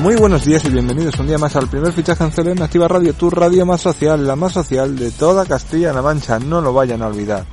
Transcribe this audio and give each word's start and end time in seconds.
Muy 0.00 0.16
buenos 0.16 0.46
días 0.46 0.64
y 0.64 0.70
bienvenidos 0.70 1.18
un 1.18 1.26
día 1.26 1.36
más 1.36 1.56
al 1.56 1.68
primer 1.68 1.92
fichaje 1.92 2.24
en 2.24 2.48
en 2.48 2.62
Activa 2.62 2.88
Radio, 2.88 3.12
tu 3.12 3.28
radio 3.28 3.66
más 3.66 3.82
social, 3.82 4.26
la 4.26 4.34
más 4.34 4.52
social 4.54 4.96
de 4.96 5.10
toda 5.10 5.44
Castilla-La 5.44 6.00
Mancha, 6.00 6.38
no 6.38 6.62
lo 6.62 6.72
vayan 6.72 7.02
a 7.02 7.08
olvidar. 7.08 7.44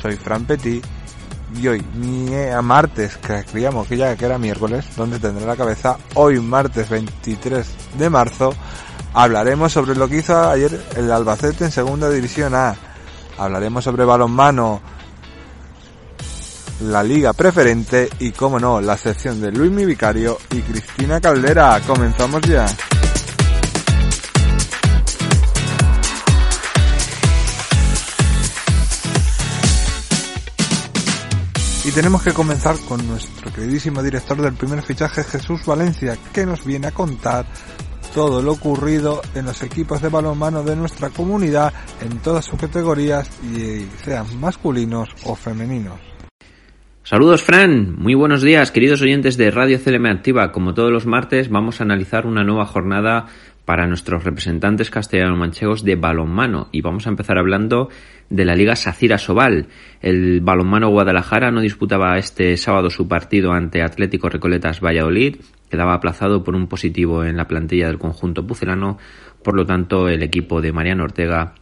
Soy 0.00 0.16
Fran 0.16 0.44
Petit 0.44 0.84
y 1.60 1.68
hoy, 1.68 1.80
ni 1.94 2.34
a 2.34 2.60
martes, 2.60 3.18
que 3.18 3.44
creíamos 3.44 3.86
que 3.86 3.96
ya 3.96 4.16
que 4.16 4.24
era 4.24 4.36
miércoles, 4.36 4.84
donde 4.96 5.20
tendré 5.20 5.46
la 5.46 5.54
cabeza, 5.54 5.96
hoy 6.14 6.40
martes 6.40 6.90
23 6.90 7.68
de 7.96 8.10
marzo, 8.10 8.52
hablaremos 9.14 9.72
sobre 9.72 9.94
lo 9.94 10.08
que 10.08 10.18
hizo 10.18 10.50
ayer 10.50 10.84
el 10.96 11.08
Albacete 11.08 11.66
en 11.66 11.70
Segunda 11.70 12.10
División 12.10 12.56
A. 12.56 12.74
Hablaremos 13.38 13.84
sobre 13.84 14.04
balonmano, 14.04 14.80
la 16.90 17.02
liga 17.02 17.32
preferente 17.32 18.08
y, 18.18 18.32
como 18.32 18.58
no, 18.58 18.80
la 18.80 18.96
sección 18.96 19.40
de 19.40 19.52
Luis 19.52 19.70
Mi 19.70 19.84
Vicario 19.84 20.38
y 20.50 20.60
Cristina 20.60 21.20
Caldera. 21.20 21.80
Comenzamos 21.86 22.42
ya. 22.42 22.66
Y 31.84 31.90
tenemos 31.90 32.22
que 32.22 32.32
comenzar 32.32 32.76
con 32.88 33.06
nuestro 33.08 33.52
queridísimo 33.52 34.02
director 34.02 34.40
del 34.40 34.54
primer 34.54 34.82
fichaje, 34.82 35.24
Jesús 35.24 35.66
Valencia, 35.66 36.16
que 36.32 36.46
nos 36.46 36.64
viene 36.64 36.86
a 36.86 36.92
contar 36.92 37.44
todo 38.14 38.42
lo 38.42 38.52
ocurrido 38.52 39.20
en 39.34 39.46
los 39.46 39.62
equipos 39.62 40.00
de 40.02 40.08
balonmano 40.08 40.62
de 40.62 40.76
nuestra 40.76 41.10
comunidad 41.10 41.72
en 42.00 42.18
todas 42.18 42.44
sus 42.44 42.60
categorías 42.60 43.28
y 43.42 43.88
sean 44.04 44.38
masculinos 44.38 45.08
o 45.24 45.34
femeninos. 45.34 46.11
Saludos 47.12 47.42
Fran, 47.42 47.94
muy 47.98 48.14
buenos 48.14 48.40
días 48.40 48.70
queridos 48.70 49.02
oyentes 49.02 49.36
de 49.36 49.50
Radio 49.50 49.78
CLM 49.78 50.06
Activa. 50.06 50.50
Como 50.50 50.72
todos 50.72 50.90
los 50.90 51.04
martes 51.04 51.50
vamos 51.50 51.78
a 51.78 51.84
analizar 51.84 52.24
una 52.24 52.42
nueva 52.42 52.64
jornada 52.64 53.26
para 53.66 53.86
nuestros 53.86 54.24
representantes 54.24 54.88
castellano-manchegos 54.88 55.84
de 55.84 55.96
balonmano 55.96 56.70
y 56.72 56.80
vamos 56.80 57.06
a 57.06 57.10
empezar 57.10 57.36
hablando 57.36 57.90
de 58.30 58.46
la 58.46 58.56
Liga 58.56 58.76
Sacira 58.76 59.18
Sobal. 59.18 59.66
El 60.00 60.40
balonmano 60.40 60.88
Guadalajara 60.88 61.50
no 61.50 61.60
disputaba 61.60 62.16
este 62.16 62.56
sábado 62.56 62.88
su 62.88 63.06
partido 63.06 63.52
ante 63.52 63.82
Atlético 63.82 64.30
Recoletas 64.30 64.80
Valladolid, 64.80 65.36
quedaba 65.68 65.92
aplazado 65.92 66.42
por 66.42 66.54
un 66.56 66.66
positivo 66.66 67.24
en 67.24 67.36
la 67.36 67.46
plantilla 67.46 67.88
del 67.88 67.98
conjunto 67.98 68.46
pucelano, 68.46 68.96
por 69.44 69.54
lo 69.54 69.66
tanto 69.66 70.08
el 70.08 70.22
equipo 70.22 70.62
de 70.62 70.72
Mariano 70.72 71.04
Ortega 71.04 71.52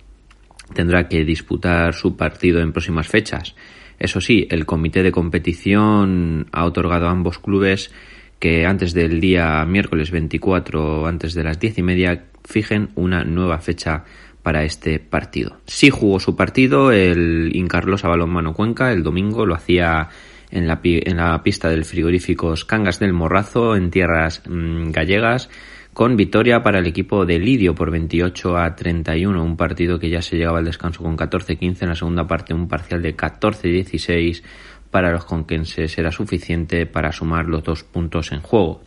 tendrá 0.75 1.09
que 1.09 1.25
disputar 1.25 1.92
su 1.92 2.17
partido 2.17 2.61
en 2.61 2.70
próximas 2.70 3.09
fechas. 3.09 3.57
Eso 4.01 4.23
sí, 4.23 4.48
el 4.51 4.65
comité 4.65 5.03
de 5.03 5.12
competición 5.12 6.47
ha 6.53 6.65
otorgado 6.65 7.06
a 7.06 7.11
ambos 7.11 7.39
clubes 7.39 7.92
que 8.39 8.64
antes 8.64 8.95
del 8.95 9.20
día 9.20 9.63
miércoles 9.67 10.11
24, 10.11 11.07
antes 11.07 11.35
de 11.35 11.45
las 11.45 11.61
diez 11.61 11.77
y 11.77 11.83
media, 11.83 12.24
fijen 12.42 12.89
una 12.95 13.24
nueva 13.24 13.58
fecha 13.58 14.05
para 14.42 14.64
este 14.64 14.98
partido. 14.98 15.58
Sí 15.67 15.91
jugó 15.91 16.19
su 16.19 16.35
partido 16.35 16.91
el 16.92 17.55
Incarlosa 17.55 18.08
Balonmano 18.08 18.55
Cuenca 18.55 18.91
el 18.91 19.02
domingo, 19.02 19.45
lo 19.45 19.55
hacía 19.55 20.08
en 20.51 20.67
la, 20.67 20.80
en 20.83 21.17
la 21.19 21.42
pista 21.42 21.69
del 21.69 21.85
frigorífico 21.85 22.55
Cangas 22.67 22.98
del 23.01 23.13
Morrazo, 23.13 23.77
en 23.77 23.91
tierras 23.91 24.42
mmm, 24.48 24.91
gallegas 24.92 25.51
con 25.92 26.17
victoria 26.17 26.62
para 26.62 26.78
el 26.78 26.86
equipo 26.86 27.27
de 27.27 27.39
Lidio 27.39 27.74
por 27.74 27.90
28 27.90 28.56
a 28.56 28.74
31, 28.77 29.42
un 29.42 29.56
partido 29.56 29.98
que 29.98 30.08
ya 30.08 30.23
se 30.23 30.36
llegaba 30.36 30.58
al 30.58 30.64
descanso 30.64 31.02
con 31.02 31.17
14-15, 31.17 31.83
en 31.83 31.89
la 31.89 31.95
segunda 31.95 32.27
parte 32.27 32.55
un 32.55 32.68
parcial 32.68 33.02
de 33.02 33.17
14-16 33.17 34.42
para 34.90 35.11
los 35.11 35.24
conquenses. 35.24 35.98
Era 35.98 36.12
suficiente 36.12 36.86
para 36.86 37.12
sumar 37.12 37.46
los 37.46 37.64
dos 37.64 37.83
puntos 37.83 38.33
en 38.33 38.40
juego. 38.40 38.83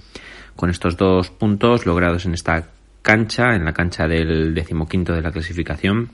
Con 0.56 0.69
estos 0.69 0.97
dos 0.97 1.30
puntos 1.30 1.86
logrados 1.86 2.25
en 2.25 2.34
esta 2.34 2.68
cancha, 3.02 3.56
en 3.56 3.66
la 3.66 3.74
cancha 3.74 4.08
del 4.08 4.53
decimoquinto 4.53 5.13
de 5.13 5.22
la 5.22 5.31
clasificación, 5.31 6.09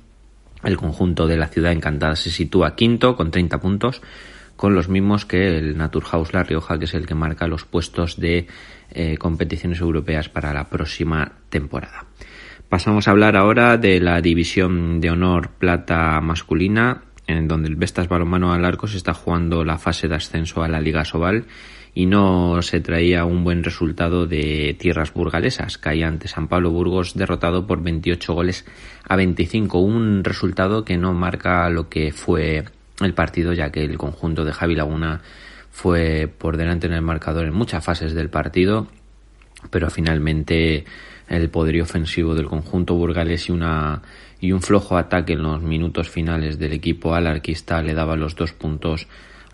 el 0.63 0.78
conjunto 0.78 1.28
de 1.28 1.38
la 1.38 1.47
ciudad 1.47 1.72
encantada 1.72 2.16
se 2.16 2.31
sitúa 2.31 2.75
quinto 2.75 3.16
con 3.16 3.31
30 3.31 3.59
puntos, 3.59 4.01
con 4.59 4.75
los 4.75 4.90
mismos 4.90 5.24
que 5.24 5.58
el 5.58 5.78
Naturhaus 5.78 6.34
La 6.34 6.44
Rioja, 6.44 6.78
que 6.78 6.84
es 6.84 6.94
el 6.94 7.08
que 7.08 7.16
marca 7.16 7.47
los 7.47 7.64
puestos 7.64 8.20
de 8.20 8.46
eh, 8.92 9.16
competiciones 9.18 9.80
europeas 9.80 10.28
para 10.28 10.53
la 10.53 10.66
próxima 10.66 11.31
temporada. 11.47 12.08
Pasamos 12.68 13.08
a 13.08 13.12
hablar 13.12 13.38
ahora 13.38 13.78
de 13.78 14.02
la 14.02 14.20
división 14.20 15.00
de 15.00 15.12
honor 15.12 15.52
plata 15.52 16.20
masculina, 16.20 17.03
en 17.25 17.47
donde 17.47 17.70
el 17.70 17.78
Vestas 17.78 18.09
Balonmano 18.09 18.52
al 18.52 18.66
Arco 18.66 18.86
se 18.88 18.97
está 18.97 19.14
jugando 19.14 19.64
la 19.64 19.78
fase 19.78 20.09
de 20.09 20.16
ascenso 20.16 20.62
a 20.62 20.68
la 20.68 20.81
Liga 20.81 21.06
Sobal 21.06 21.46
y 21.94 22.06
no 22.06 22.62
se 22.62 22.81
traía 22.81 23.24
un 23.24 23.46
buen 23.46 23.64
resultado 23.64 24.28
de 24.28 24.76
tierras 24.78 25.14
burgalesas. 25.14 25.78
Caía 25.78 26.09
ante 26.09 26.28
San 26.28 26.50
Pablo 26.50 26.70
Burgos 26.72 27.14
derrotado 27.14 27.66
por 27.66 27.81
28 27.81 28.34
goles 28.34 28.66
a 29.08 29.16
25. 29.16 29.80
Un 29.80 30.26
resultado 30.26 30.84
que 30.84 30.97
no 30.97 31.14
marca 31.14 31.70
lo 31.70 31.88
que 31.88 32.12
fue 32.12 32.66
el 33.01 33.13
partido, 33.13 33.53
ya 33.53 33.71
que 33.71 33.83
el 33.83 33.97
conjunto 33.97 34.45
de 34.45 34.53
Javi 34.53 34.75
Laguna 34.75 35.21
fue 35.71 36.27
por 36.27 36.57
delante 36.57 36.87
en 36.87 36.93
el 36.93 37.01
marcador 37.01 37.45
en 37.45 37.53
muchas 37.53 37.83
fases 37.83 38.13
del 38.13 38.29
partido, 38.29 38.87
pero 39.69 39.89
finalmente 39.89 40.85
el 41.27 41.49
poderío 41.49 41.83
ofensivo 41.83 42.35
del 42.35 42.47
conjunto 42.47 42.95
burgalés 42.95 43.49
y 43.49 43.51
una 43.51 44.01
y 44.41 44.51
un 44.51 44.61
flojo 44.61 44.97
ataque 44.97 45.33
en 45.33 45.43
los 45.43 45.61
minutos 45.61 46.09
finales 46.09 46.57
del 46.57 46.73
equipo 46.73 47.13
alarquista 47.13 47.81
le 47.81 47.93
daba 47.93 48.15
los 48.15 48.35
dos 48.35 48.53
puntos 48.53 49.07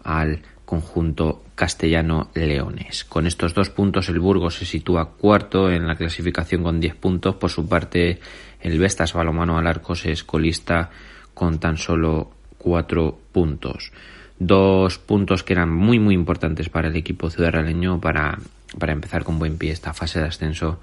al 0.03 0.41
conjunto 0.66 1.44
castellano 1.56 2.29
leones. 2.33 3.06
Con 3.06 3.27
estos 3.27 3.53
dos 3.53 3.69
puntos 3.69 4.09
el 4.09 4.19
Burgos 4.19 4.56
se 4.56 4.66
sitúa 4.66 5.12
cuarto 5.12 5.69
en 5.72 5.88
la 5.88 5.95
clasificación 5.95 6.63
con 6.63 6.79
10 6.79 6.95
puntos. 6.95 7.35
Por 7.35 7.50
su 7.50 7.67
parte 7.67 8.19
el 8.62 8.79
Vestas 8.79 9.13
Balomano 9.13 9.57
Alarcos 9.57 10.06
es 10.06 10.23
colista 10.23 10.89
con 11.33 11.59
tan 11.59 11.77
solo 11.77 12.31
cuatro 12.66 13.20
puntos 13.31 13.92
dos 14.40 14.98
puntos 14.98 15.44
que 15.44 15.53
eran 15.53 15.72
muy 15.72 16.00
muy 16.00 16.16
importantes 16.16 16.68
para 16.68 16.88
el 16.88 16.96
equipo 16.96 17.30
ciudadaleño 17.30 18.02
para, 18.02 18.40
para 18.80 18.92
empezar 18.92 19.24
con 19.24 19.38
buen 19.38 19.59
pie 19.59 19.72
esta 19.72 19.94
fase 19.94 20.20
de 20.20 20.26
ascenso, 20.26 20.80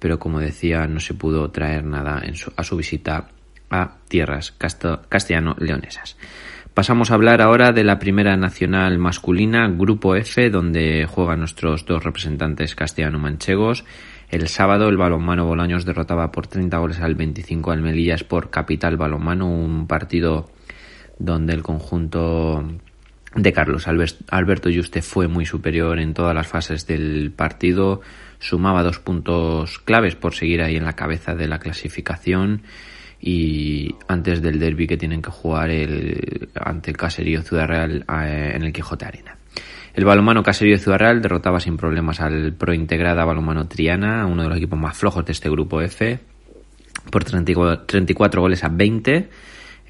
pero 0.00 0.18
como 0.18 0.40
decía 0.40 0.88
no 0.88 0.98
se 0.98 1.14
pudo 1.14 1.48
traer 1.52 1.84
nada 1.84 2.20
en 2.24 2.34
su, 2.34 2.52
a 2.56 2.64
su 2.64 2.76
visita 2.76 3.28
a 3.70 3.92
tierras 4.08 4.50
castellano-leonesas. 4.50 6.16
Pasamos 6.74 7.12
a 7.12 7.14
hablar 7.14 7.40
ahora 7.42 7.70
de 7.70 7.84
la 7.84 8.00
primera 8.00 8.36
nacional 8.36 8.98
masculina, 8.98 9.68
Grupo 9.68 10.16
F, 10.16 10.50
donde 10.50 11.06
juegan 11.06 11.38
nuestros 11.38 11.86
dos 11.86 12.02
representantes 12.02 12.74
castellano-manchegos. 12.74 13.84
El 14.30 14.48
sábado 14.48 14.88
el 14.88 14.96
balonmano 14.96 15.46
Bolaños 15.46 15.84
derrotaba 15.84 16.32
por 16.32 16.48
30 16.48 16.76
goles 16.78 17.00
al 17.00 17.14
25 17.14 17.70
al 17.70 17.82
Melillas 17.82 18.24
por 18.24 18.50
Capital 18.50 18.96
Balonmano, 18.96 19.48
un 19.48 19.86
partido 19.86 20.48
donde 21.20 21.52
el 21.52 21.62
conjunto 21.62 22.64
de 23.34 23.52
Carlos 23.52 23.86
Alberto 23.86 24.70
Yuste 24.70 25.02
fue 25.02 25.28
muy 25.28 25.46
superior 25.46 26.00
en 26.00 26.14
todas 26.14 26.34
las 26.34 26.48
fases 26.48 26.86
del 26.86 27.30
partido, 27.30 28.00
sumaba 28.40 28.82
dos 28.82 28.98
puntos 28.98 29.78
claves 29.78 30.16
por 30.16 30.34
seguir 30.34 30.62
ahí 30.62 30.76
en 30.76 30.84
la 30.84 30.94
cabeza 30.94 31.34
de 31.34 31.46
la 31.46 31.60
clasificación 31.60 32.62
y 33.20 33.94
antes 34.08 34.42
del 34.42 34.58
derby 34.58 34.86
que 34.86 34.96
tienen 34.96 35.22
que 35.22 35.30
jugar 35.30 35.70
el, 35.70 36.48
ante 36.54 36.90
el 36.90 36.96
Caserío 36.96 37.42
Ciudad 37.42 37.68
Real 37.68 38.04
eh, 38.24 38.52
en 38.54 38.62
el 38.62 38.72
Quijote 38.72 39.04
Arena. 39.04 39.36
El 39.92 40.04
balomano 40.04 40.42
Caserío 40.42 40.78
Ciudad 40.78 40.98
Real 40.98 41.20
derrotaba 41.20 41.60
sin 41.60 41.76
problemas 41.76 42.20
al 42.20 42.54
Pro 42.54 42.72
Integrada 42.72 43.24
Balomano 43.24 43.68
Triana, 43.68 44.26
uno 44.26 44.42
de 44.42 44.48
los 44.48 44.58
equipos 44.58 44.78
más 44.78 44.96
flojos 44.96 45.26
de 45.26 45.32
este 45.32 45.50
grupo 45.50 45.82
F, 45.82 46.18
por 47.10 47.24
34 47.24 48.40
goles 48.40 48.64
a 48.64 48.68
20 48.68 49.28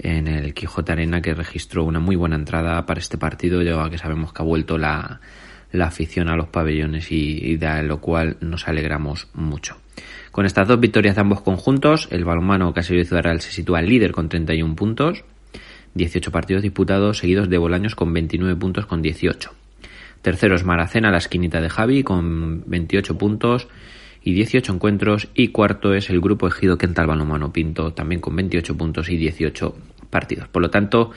en 0.02 0.28
el 0.28 0.54
Quijote 0.54 0.92
Arena 0.92 1.20
que 1.22 1.34
registró 1.34 1.84
una 1.84 2.00
muy 2.00 2.16
buena 2.16 2.36
entrada 2.36 2.84
para 2.86 3.00
este 3.00 3.18
partido, 3.18 3.62
ya 3.62 3.88
que 3.90 3.98
sabemos 3.98 4.32
que 4.32 4.42
ha 4.42 4.44
vuelto 4.44 4.78
la, 4.78 5.20
la 5.72 5.86
afición 5.86 6.28
a 6.28 6.36
los 6.36 6.48
pabellones 6.48 7.10
y, 7.12 7.38
y, 7.42 7.56
de 7.56 7.82
lo 7.82 8.00
cual 8.00 8.36
nos 8.40 8.68
alegramos 8.68 9.28
mucho. 9.34 9.76
Con 10.32 10.46
estas 10.46 10.68
dos 10.68 10.80
victorias 10.80 11.16
de 11.16 11.20
ambos 11.20 11.42
conjuntos, 11.42 12.08
el 12.10 12.24
balonmano 12.24 12.72
Caserío 12.72 13.04
Ciudad 13.04 13.38
se 13.38 13.52
sitúa 13.52 13.82
líder 13.82 14.12
con 14.12 14.28
31 14.28 14.74
puntos, 14.74 15.24
18 15.94 16.30
partidos 16.30 16.62
disputados 16.62 17.18
seguidos 17.18 17.50
de 17.50 17.58
Bolaños 17.58 17.94
con 17.94 18.12
29 18.12 18.56
puntos 18.56 18.86
con 18.86 19.02
18. 19.02 19.50
Tercero 20.22 20.54
es 20.54 20.64
Maracena, 20.64 21.10
la 21.10 21.18
esquinita 21.18 21.60
de 21.60 21.68
Javi, 21.68 22.02
con 22.02 22.62
28 22.66 23.18
puntos 23.18 23.68
y 24.22 24.34
18 24.34 24.74
encuentros. 24.74 25.28
Y 25.34 25.48
cuarto 25.48 25.94
es 25.94 26.10
el 26.10 26.20
grupo 26.20 26.48
Ejido 26.48 26.78
Quental 26.78 27.06
Balomano 27.06 27.52
Pinto, 27.52 27.92
también 27.92 28.20
con 28.20 28.36
28 28.36 28.76
puntos 28.76 29.08
y 29.08 29.16
18 29.16 29.74
partidos. 30.10 30.48
Por 30.48 30.62
lo 30.62 30.70
tanto, 30.70 31.12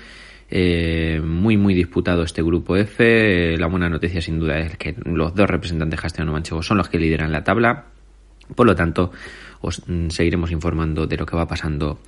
eh, 0.50 1.19
muy 1.23 1.57
muy 1.57 1.73
disputado 1.73 2.23
este 2.23 2.44
grupo 2.44 2.75
F. 2.77 3.57
La 3.57 3.67
buena 3.67 3.89
noticia 3.89 4.21
sin 4.21 4.39
duda 4.39 4.59
es 4.59 4.77
que 4.77 4.95
los 5.05 5.33
dos 5.33 5.50
representantes 5.50 6.00
castellano-manchegos 6.00 6.65
son 6.65 6.77
los 6.77 6.89
que 6.89 7.00
lideran 7.00 7.31
la 7.31 7.44
tabla. 7.44 7.85
Por 8.55 8.67
lo 8.67 8.75
tanto, 8.75 9.11
os 9.61 9.81
mm, 9.88 10.09
seguiremos 10.09 10.51
informando 10.51 11.07
de 11.07 11.17
lo 11.17 11.25
que 11.25 11.35
va 11.35 11.47
pasando 11.47 11.99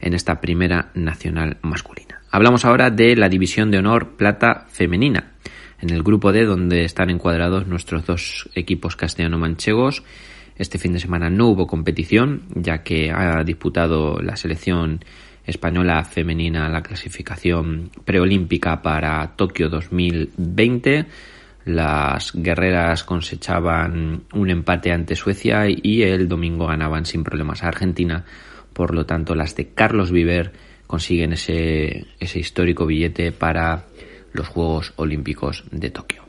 en 0.00 0.14
esta 0.14 0.40
primera 0.40 0.90
nacional 0.94 1.56
masculina. 1.62 2.22
Hablamos 2.30 2.64
ahora 2.64 2.90
de 2.90 3.16
la 3.16 3.28
división 3.28 3.70
de 3.70 3.78
honor 3.78 4.16
plata 4.16 4.66
femenina. 4.68 5.32
En 5.80 5.90
el 5.90 6.02
grupo 6.02 6.32
D, 6.32 6.44
donde 6.44 6.84
están 6.84 7.08
encuadrados 7.10 7.66
nuestros 7.66 8.04
dos 8.04 8.48
equipos 8.54 8.96
castellano-manchegos, 8.96 10.02
este 10.58 10.78
fin 10.78 10.92
de 10.92 11.00
semana 11.00 11.30
no 11.30 11.48
hubo 11.48 11.66
competición, 11.66 12.42
ya 12.54 12.82
que 12.82 13.10
ha 13.10 13.42
disputado 13.44 14.20
la 14.20 14.36
selección 14.36 15.00
española 15.48 16.04
femenina 16.04 16.68
la 16.68 16.82
clasificación 16.82 17.90
preolímpica 18.04 18.82
para 18.82 19.34
Tokio 19.34 19.70
2020. 19.70 21.06
Las 21.64 22.32
guerreras 22.34 23.02
cosechaban 23.04 24.24
un 24.34 24.50
empate 24.50 24.92
ante 24.92 25.16
Suecia 25.16 25.64
y 25.68 26.02
el 26.02 26.28
domingo 26.28 26.66
ganaban 26.66 27.06
sin 27.06 27.24
problemas 27.24 27.62
a 27.62 27.68
Argentina. 27.68 28.24
Por 28.72 28.94
lo 28.94 29.06
tanto, 29.06 29.34
las 29.34 29.56
de 29.56 29.68
Carlos 29.68 30.10
Viver 30.10 30.52
consiguen 30.86 31.32
ese, 31.32 32.06
ese 32.20 32.38
histórico 32.38 32.86
billete 32.86 33.32
para 33.32 33.86
los 34.32 34.48
Juegos 34.48 34.92
Olímpicos 34.96 35.64
de 35.70 35.90
Tokio. 35.90 36.27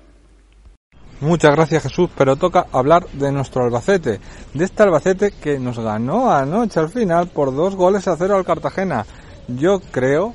Muchas 1.21 1.51
gracias 1.51 1.83
Jesús, 1.83 2.10
pero 2.18 2.38
toca 2.38 2.68
hablar 2.71 3.06
de 3.12 3.30
nuestro 3.31 3.63
Albacete, 3.63 4.21
de 4.54 4.63
este 4.63 4.83
Albacete 4.83 5.31
que 5.31 5.60
nos 5.60 5.77
ganó 5.77 6.31
anoche 6.31 6.80
al 6.80 6.89
final 6.89 7.27
por 7.27 7.54
dos 7.54 7.75
goles 7.75 8.07
a 8.07 8.16
cero 8.16 8.38
al 8.38 8.45
Cartagena. 8.45 9.06
Yo 9.50 9.81
creo, 9.92 10.33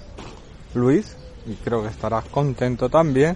Luis, 0.74 1.16
y 1.46 1.54
creo 1.54 1.82
que 1.82 1.88
estarás 1.88 2.26
contento 2.26 2.90
también, 2.90 3.34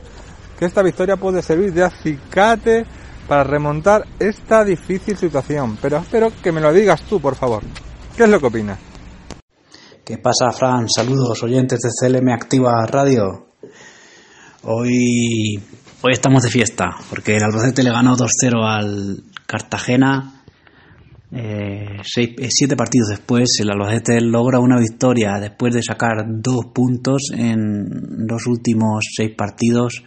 que 0.58 0.66
esta 0.66 0.82
victoria 0.82 1.16
puede 1.16 1.40
servir 1.40 1.72
de 1.72 1.84
acicate 1.84 2.84
para 3.26 3.44
remontar 3.44 4.04
esta 4.18 4.62
difícil 4.62 5.16
situación. 5.16 5.78
Pero 5.80 5.98
espero 5.98 6.30
que 6.42 6.52
me 6.52 6.60
lo 6.60 6.70
digas 6.70 7.00
tú, 7.02 7.18
por 7.18 7.34
favor. 7.34 7.62
¿Qué 8.14 8.24
es 8.24 8.28
lo 8.28 8.40
que 8.40 8.46
opinas? 8.46 8.78
¿Qué 10.04 10.18
pasa, 10.18 10.50
Fran? 10.52 10.86
Saludos, 10.88 11.42
oyentes 11.42 11.80
de 11.80 11.90
CLM 12.08 12.30
Activa 12.30 12.84
Radio. 12.86 13.46
Hoy 14.64 15.62
Hoy 16.00 16.12
estamos 16.12 16.44
de 16.44 16.50
fiesta, 16.50 16.96
porque 17.10 17.36
el 17.36 17.42
Albacete 17.42 17.82
le 17.82 17.90
ganó 17.90 18.16
2-0 18.16 18.64
al 18.64 19.24
Cartagena. 19.48 20.44
Eh, 21.32 22.00
eh, 22.16 22.48
siete 22.50 22.76
partidos 22.76 23.08
después, 23.08 23.58
el 23.58 23.68
Albacete 23.72 24.20
logra 24.20 24.60
una 24.60 24.78
victoria 24.78 25.40
después 25.40 25.74
de 25.74 25.82
sacar 25.82 26.24
dos 26.28 26.66
puntos 26.72 27.32
en 27.34 28.28
los 28.28 28.46
últimos 28.46 29.06
seis 29.12 29.32
partidos. 29.36 30.04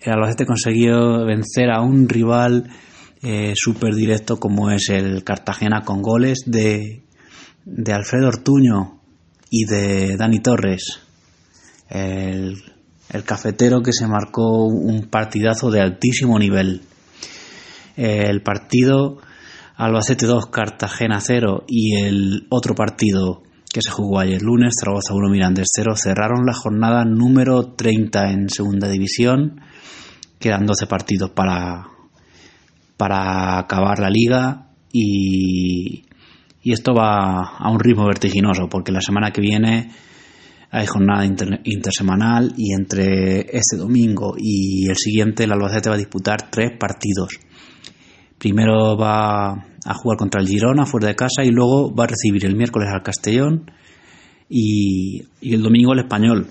El 0.00 0.14
Albacete 0.14 0.46
consiguió 0.46 1.24
vencer 1.24 1.70
a 1.70 1.80
un 1.80 2.08
rival 2.08 2.68
eh, 3.22 3.52
súper 3.54 3.94
directo 3.94 4.40
como 4.40 4.72
es 4.72 4.88
el 4.88 5.22
Cartagena 5.22 5.82
con 5.82 6.02
goles 6.02 6.40
de, 6.44 7.04
de 7.64 7.92
Alfredo 7.92 8.26
Ortuño 8.26 9.00
y 9.48 9.64
de 9.66 10.16
Dani 10.16 10.40
Torres. 10.40 11.02
El 13.10 13.24
cafetero 13.24 13.82
que 13.82 13.92
se 13.92 14.06
marcó 14.06 14.66
un 14.66 15.08
partidazo 15.08 15.70
de 15.70 15.80
altísimo 15.80 16.38
nivel. 16.38 16.82
El 17.96 18.42
partido 18.42 19.18
Albacete 19.76 20.26
2, 20.26 20.46
Cartagena 20.46 21.20
0 21.20 21.64
y 21.66 21.96
el 21.96 22.46
otro 22.48 22.74
partido 22.74 23.42
que 23.72 23.82
se 23.82 23.90
jugó 23.90 24.20
ayer 24.20 24.40
lunes, 24.40 24.74
Zaragoza 24.78 25.14
1, 25.14 25.30
Mirandés 25.30 25.66
0, 25.74 25.96
cerraron 25.96 26.46
la 26.46 26.54
jornada 26.54 27.04
número 27.04 27.72
30 27.72 28.30
en 28.30 28.48
segunda 28.48 28.88
división. 28.88 29.60
Quedan 30.38 30.64
12 30.64 30.86
partidos 30.86 31.30
para, 31.30 31.88
para 32.96 33.58
acabar 33.58 33.98
la 33.98 34.10
liga 34.10 34.68
y, 34.92 36.04
y 36.62 36.72
esto 36.72 36.94
va 36.94 37.56
a 37.58 37.68
un 37.68 37.80
ritmo 37.80 38.06
vertiginoso 38.06 38.68
porque 38.68 38.92
la 38.92 39.00
semana 39.00 39.32
que 39.32 39.40
viene 39.40 39.90
hay 40.76 40.86
jornada 40.86 41.24
intersemanal 41.24 42.52
y 42.56 42.72
entre 42.72 43.42
este 43.56 43.76
domingo 43.76 44.34
y 44.36 44.88
el 44.88 44.96
siguiente 44.96 45.44
el 45.44 45.52
Albacete 45.52 45.88
va 45.88 45.94
a 45.94 45.98
disputar 45.98 46.50
tres 46.50 46.72
partidos. 46.76 47.38
Primero 48.38 48.96
va 48.96 49.52
a 49.52 49.94
jugar 49.94 50.18
contra 50.18 50.40
el 50.40 50.48
Girona 50.48 50.84
fuera 50.84 51.06
de 51.06 51.14
casa 51.14 51.44
y 51.44 51.50
luego 51.50 51.94
va 51.94 52.04
a 52.04 52.06
recibir 52.08 52.44
el 52.44 52.56
miércoles 52.56 52.88
al 52.92 53.04
Castellón 53.04 53.70
y, 54.48 55.22
el 55.42 55.62
domingo 55.62 55.92
el 55.92 56.00
Español. 56.00 56.48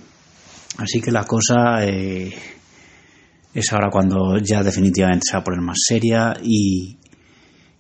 Así 0.78 1.02
que 1.02 1.12
la 1.12 1.26
cosa 1.26 1.86
eh, 1.86 2.34
es 3.54 3.74
ahora 3.74 3.90
cuando 3.92 4.38
ya 4.38 4.64
definitivamente 4.64 5.26
se 5.30 5.36
va 5.36 5.42
a 5.42 5.44
poner 5.44 5.60
más 5.60 5.80
seria 5.86 6.34
y, 6.42 6.98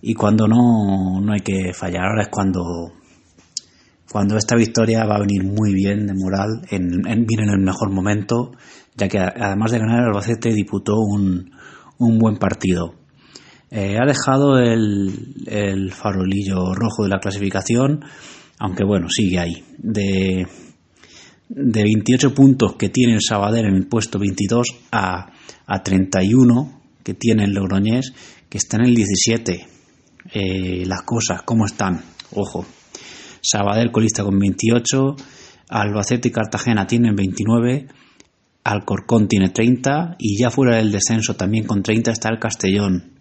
y 0.01 0.13
cuando 0.13 0.45
no, 0.45 1.21
no 1.21 1.31
hay 1.31 1.39
que 1.39 1.71
fallar. 1.73 2.03
Ahora 2.03 2.23
es 2.23 2.29
cuando 2.29 2.61
cuando 4.13 4.37
esta 4.37 4.55
victoria 4.55 5.05
va 5.05 5.15
a 5.15 5.21
venir 5.21 5.43
muy 5.43 5.73
bien 5.73 6.05
de 6.05 6.13
moral, 6.13 6.61
en, 6.69 7.01
viene 7.25 7.45
en 7.45 7.49
el 7.49 7.65
mejor 7.65 7.89
momento, 7.89 8.51
ya 8.95 9.07
que 9.07 9.17
además 9.17 9.71
de 9.71 9.79
ganar 9.79 10.01
el 10.01 10.09
Albacete 10.09 10.53
disputó 10.53 10.99
un, 10.99 11.49
buen 11.97 12.37
partido. 12.37 12.93
Eh, 13.71 13.97
ha 13.99 14.05
dejado 14.05 14.59
el, 14.59 15.91
farolillo 15.95 16.75
rojo 16.75 17.01
de 17.01 17.09
la 17.09 17.17
clasificación, 17.17 18.05
aunque 18.59 18.83
bueno, 18.85 19.07
sigue 19.09 19.39
ahí. 19.39 19.63
De, 19.79 20.45
de 21.49 21.83
28 21.83 22.35
puntos 22.35 22.75
que 22.75 22.89
tiene 22.89 23.15
el 23.15 23.21
Sabadell 23.21 23.65
en 23.65 23.77
el 23.77 23.87
puesto 23.87 24.19
22 24.19 24.67
a, 24.91 25.31
a 25.65 25.81
31 25.81 26.81
que 27.01 27.15
tiene 27.15 27.45
el 27.45 27.53
Logroñés, 27.55 28.13
que 28.47 28.59
está 28.59 28.77
en 28.77 28.85
el 28.85 28.93
17. 28.93 29.67
Eh, 30.35 30.83
las 30.85 31.01
cosas, 31.01 31.41
¿cómo 31.41 31.65
están? 31.65 32.03
Ojo. 32.29 32.63
Sabadell 33.43 33.91
colista 33.91 34.23
con 34.23 34.39
28, 34.39 35.15
Albacete 35.69 36.29
y 36.29 36.31
Cartagena 36.31 36.87
tienen 36.87 37.15
29, 37.15 37.87
Alcorcón 38.63 39.27
tiene 39.27 39.49
30 39.49 40.15
y 40.17 40.39
ya 40.39 40.49
fuera 40.49 40.77
del 40.77 40.91
descenso 40.91 41.35
también 41.35 41.65
con 41.65 41.83
30 41.83 42.11
está 42.11 42.29
el 42.29 42.39
Castellón. 42.39 43.11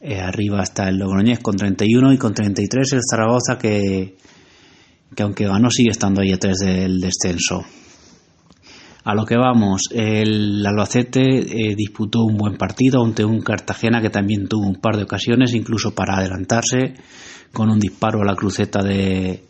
Eh, 0.00 0.20
arriba 0.20 0.62
está 0.62 0.88
el 0.88 0.98
Logroñés 0.98 1.38
con 1.38 1.56
31 1.56 2.12
y 2.12 2.18
con 2.18 2.34
33 2.34 2.92
el 2.92 3.00
Zaragoza 3.08 3.56
que, 3.58 4.16
que 5.14 5.22
aunque 5.22 5.46
ganó 5.46 5.70
sigue 5.70 5.90
estando 5.90 6.20
ahí 6.20 6.32
atrás 6.32 6.58
del 6.58 7.00
descenso. 7.00 7.64
A 9.04 9.14
lo 9.14 9.24
que 9.24 9.36
vamos, 9.36 9.82
el 9.92 10.66
Albacete 10.66 11.20
eh, 11.20 11.76
disputó 11.76 12.24
un 12.24 12.36
buen 12.36 12.56
partido 12.56 13.04
ante 13.04 13.24
un 13.24 13.40
Cartagena 13.40 14.02
que 14.02 14.10
también 14.10 14.48
tuvo 14.48 14.66
un 14.66 14.80
par 14.80 14.96
de 14.96 15.04
ocasiones 15.04 15.54
incluso 15.54 15.94
para 15.94 16.16
adelantarse 16.16 16.94
con 17.56 17.70
un 17.70 17.80
disparo 17.80 18.20
a 18.20 18.26
la 18.26 18.34
cruceta 18.34 18.82
de, 18.82 19.42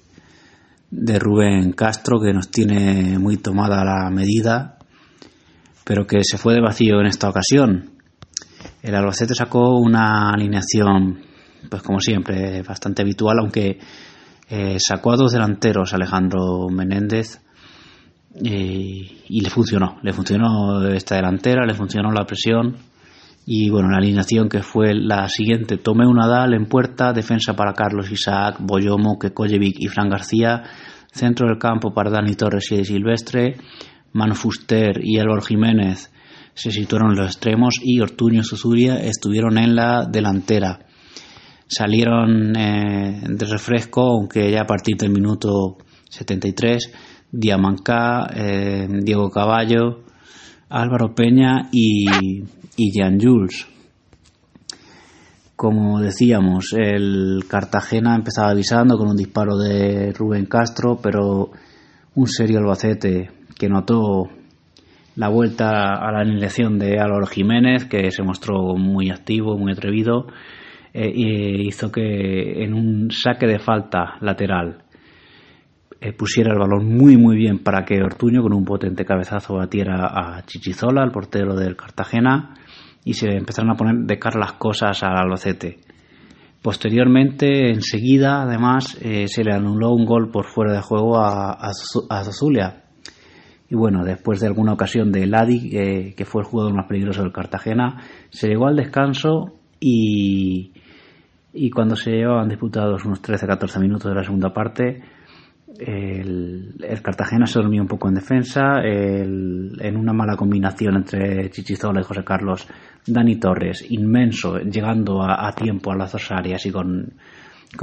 de 0.92 1.18
Rubén 1.18 1.72
Castro 1.72 2.20
que 2.20 2.32
nos 2.32 2.52
tiene 2.52 3.18
muy 3.18 3.38
tomada 3.38 3.84
la 3.84 4.08
medida, 4.10 4.78
pero 5.82 6.06
que 6.06 6.20
se 6.22 6.38
fue 6.38 6.54
de 6.54 6.60
vacío 6.60 7.00
en 7.00 7.06
esta 7.06 7.28
ocasión. 7.28 7.90
El 8.80 8.94
Albacete 8.94 9.34
sacó 9.34 9.76
una 9.80 10.30
alineación, 10.30 11.18
pues 11.68 11.82
como 11.82 11.98
siempre, 11.98 12.62
bastante 12.62 13.02
habitual, 13.02 13.38
aunque 13.40 13.80
eh, 14.50 14.76
sacó 14.78 15.14
a 15.14 15.16
dos 15.16 15.32
delanteros, 15.32 15.92
Alejandro 15.92 16.68
Menéndez, 16.70 17.40
eh, 18.36 19.20
y 19.28 19.40
le 19.40 19.50
funcionó, 19.50 19.98
le 20.04 20.12
funcionó 20.12 20.80
esta 20.90 21.16
delantera, 21.16 21.66
le 21.66 21.75
funcionó 21.75 22.12
la 22.12 22.25
presión 22.25 22.76
y 23.48 23.70
bueno, 23.70 23.88
la 23.90 23.98
alineación 23.98 24.48
que 24.48 24.62
fue 24.62 24.92
la 24.92 25.28
siguiente, 25.28 25.78
tomé 25.78 26.04
un 26.04 26.16
Nadal 26.16 26.52
en 26.52 26.66
puerta, 26.66 27.12
defensa 27.12 27.54
para 27.54 27.74
Carlos 27.74 28.10
Isaac, 28.10 28.56
Boyomo, 28.58 29.20
Kekojevic 29.20 29.76
y 29.78 29.86
Fran 29.86 30.10
García, 30.10 30.64
centro 31.12 31.46
del 31.46 31.58
campo 31.58 31.94
para 31.94 32.10
Dani 32.10 32.34
Torres 32.34 32.72
y 32.72 32.84
Silvestre, 32.84 33.56
Manu 34.12 34.34
Fuster 34.34 35.00
y 35.00 35.18
Álvaro 35.18 35.42
Jiménez 35.42 36.10
se 36.54 36.70
situaron 36.72 37.10
en 37.12 37.18
los 37.18 37.26
extremos 37.26 37.74
y 37.82 38.00
Ortuño 38.00 38.40
y 38.40 38.44
Zuzuria 38.44 38.96
estuvieron 38.96 39.58
en 39.58 39.76
la 39.76 40.06
delantera. 40.10 40.80
Salieron 41.68 42.56
eh, 42.56 43.20
de 43.28 43.46
refresco, 43.46 44.00
aunque 44.00 44.50
ya 44.50 44.62
a 44.62 44.66
partir 44.66 44.96
del 44.96 45.10
minuto 45.10 45.76
73, 46.08 46.92
Diamancá, 47.30 48.30
eh, 48.34 48.88
Diego 49.02 49.30
Caballo, 49.30 50.05
Álvaro 50.68 51.14
Peña 51.14 51.68
y 51.73 52.06
y 52.76 52.92
Jan 52.92 53.18
Jules. 53.20 53.66
Como 55.56 56.00
decíamos, 56.00 56.75
el 56.76 57.44
Cartagena 57.49 58.14
empezaba 58.14 58.50
avisando 58.50 58.99
con 58.99 59.08
un 59.08 59.16
disparo 59.16 59.56
de 59.56 60.12
Rubén 60.12 60.44
Castro, 60.44 60.99
pero 61.02 61.50
un 62.14 62.26
serio 62.26 62.58
Albacete 62.58 63.30
que 63.58 63.68
notó 63.68 64.28
la 65.14 65.28
vuelta 65.28 65.94
a 65.94 66.12
la 66.12 66.20
alineación 66.20 66.78
de 66.78 66.99
Álvaro 67.00 67.26
Jiménez, 67.26 67.87
que 67.87 68.11
se 68.11 68.23
mostró 68.23 68.76
muy 68.76 69.08
activo, 69.11 69.56
muy 69.56 69.73
atrevido, 69.73 70.26
y 70.92 71.68
hizo 71.68 71.90
que 71.90 72.62
en 72.62 72.75
un 72.75 73.11
saque 73.11 73.46
de 73.46 73.58
falta 73.58 74.16
lateral 74.20 74.82
eh, 76.00 76.12
pusiera 76.12 76.52
el 76.52 76.58
balón 76.58 76.86
muy 76.96 77.16
muy 77.16 77.36
bien 77.36 77.58
para 77.58 77.84
que 77.84 78.02
Ortuño 78.02 78.42
con 78.42 78.52
un 78.52 78.64
potente 78.64 79.04
cabezazo 79.04 79.54
batiera 79.54 80.06
a 80.06 80.42
Chichizola, 80.44 81.02
el 81.02 81.10
portero 81.10 81.54
del 81.54 81.76
Cartagena, 81.76 82.54
y 83.04 83.14
se 83.14 83.28
empezaron 83.28 83.70
a 83.70 83.76
poner 83.76 84.04
de 84.04 84.18
cara 84.18 84.38
las 84.38 84.52
cosas 84.54 85.02
al 85.02 85.16
Albacete. 85.16 85.78
Posteriormente, 86.60 87.70
enseguida, 87.70 88.42
además, 88.42 88.98
eh, 89.00 89.28
se 89.28 89.44
le 89.44 89.52
anuló 89.54 89.92
un 89.92 90.04
gol 90.04 90.30
por 90.32 90.46
fuera 90.46 90.72
de 90.72 90.80
juego 90.80 91.16
a, 91.16 91.52
a, 91.52 92.24
Zazulia. 92.24 92.82
Y 93.68 93.76
bueno, 93.76 94.04
después 94.04 94.40
de 94.40 94.48
alguna 94.48 94.72
ocasión 94.72 95.12
de 95.12 95.26
Ladi, 95.26 95.70
eh, 95.76 96.14
que 96.16 96.24
fue 96.24 96.42
el 96.42 96.48
jugador 96.48 96.74
más 96.74 96.86
peligroso 96.88 97.22
del 97.22 97.32
Cartagena, 97.32 98.02
se 98.30 98.48
llegó 98.48 98.66
al 98.66 98.74
descanso 98.74 99.60
y, 99.78 100.72
y 101.52 101.70
cuando 101.70 101.94
se 101.94 102.10
llevaban 102.10 102.48
disputados 102.48 103.04
unos 103.04 103.22
13-14 103.22 103.80
minutos 103.80 104.10
de 104.10 104.16
la 104.16 104.24
segunda 104.24 104.52
parte, 104.52 105.02
el, 105.78 106.75
Cartagena 107.02 107.47
se 107.47 107.59
dormía 107.59 107.83
un 107.83 107.88
poco 107.88 108.09
en 108.09 108.14
defensa, 108.14 108.80
en 108.83 109.97
una 109.97 110.12
mala 110.12 110.37
combinación 110.37 110.97
entre 110.97 111.50
Chichizola 111.50 112.00
y 112.00 112.04
José 112.04 112.25
Carlos, 112.25 112.68
Dani 113.06 113.37
Torres, 113.38 113.85
inmenso, 113.88 114.59
llegando 114.59 115.23
a, 115.23 115.50
tiempo 115.52 115.92
a 115.92 115.97
las 115.97 116.12
dos 116.12 116.30
áreas 116.30 116.64
y 116.66 116.73
con, 116.73 117.14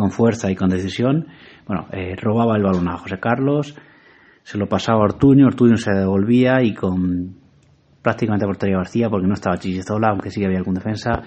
fuerza 0.10 0.52
y 0.52 0.56
con 0.56 0.70
decisión. 0.70 1.28
Bueno, 1.68 1.88
eh, 1.92 2.16
robaba 2.16 2.58
el 2.58 2.64
balón 2.64 2.90
a 2.90 2.98
José 2.98 3.20
Carlos, 3.20 3.76
se 4.44 4.58
lo 4.58 4.68
pasaba 4.68 5.00
a 5.00 5.04
Ortuño, 5.04 5.48
Ortuño 5.48 5.78
se 5.78 5.94
devolvía 5.94 6.62
y 6.62 6.74
con 6.74 7.36
prácticamente 8.02 8.46
portería 8.46 8.78
García, 8.78 9.10
porque 9.10 9.28
no 9.28 9.34
estaba 9.34 9.58
Chichizola, 9.58 10.10
aunque 10.10 10.30
sí 10.30 10.44
había 10.44 10.58
algún 10.58 10.76
defensa, 10.76 11.24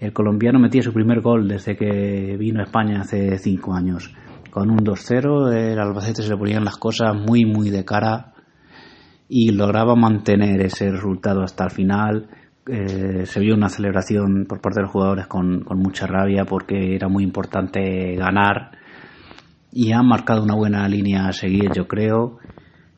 el 0.00 0.12
colombiano 0.12 0.58
metía 0.58 0.82
su 0.82 0.92
primer 0.92 1.20
gol 1.20 1.46
desde 1.48 1.76
que 1.76 2.36
vino 2.36 2.60
a 2.60 2.64
España 2.64 3.00
hace 3.00 3.38
cinco 3.38 3.72
años 3.74 4.12
con 4.56 4.70
un 4.70 4.78
2-0 4.78 5.52
el 5.52 5.78
Albacete 5.78 6.22
se 6.22 6.30
le 6.30 6.38
ponían 6.38 6.64
las 6.64 6.78
cosas 6.78 7.14
muy 7.14 7.44
muy 7.44 7.68
de 7.68 7.84
cara 7.84 8.32
y 9.28 9.50
lograba 9.52 9.94
mantener 9.96 10.62
ese 10.62 10.90
resultado 10.90 11.42
hasta 11.42 11.64
el 11.64 11.70
final. 11.72 12.30
Eh, 12.66 13.26
se 13.26 13.40
vio 13.40 13.54
una 13.54 13.68
celebración 13.68 14.46
por 14.48 14.62
parte 14.62 14.80
de 14.80 14.84
los 14.84 14.92
jugadores 14.92 15.26
con, 15.26 15.62
mucha 15.74 16.06
rabia 16.06 16.46
porque 16.46 16.94
era 16.94 17.06
muy 17.06 17.22
importante 17.22 18.16
ganar 18.16 18.70
y 19.72 19.92
han 19.92 20.08
marcado 20.08 20.42
una 20.42 20.54
buena 20.54 20.88
línea 20.88 21.26
a 21.26 21.32
seguir 21.32 21.70
yo 21.76 21.86
creo. 21.86 22.38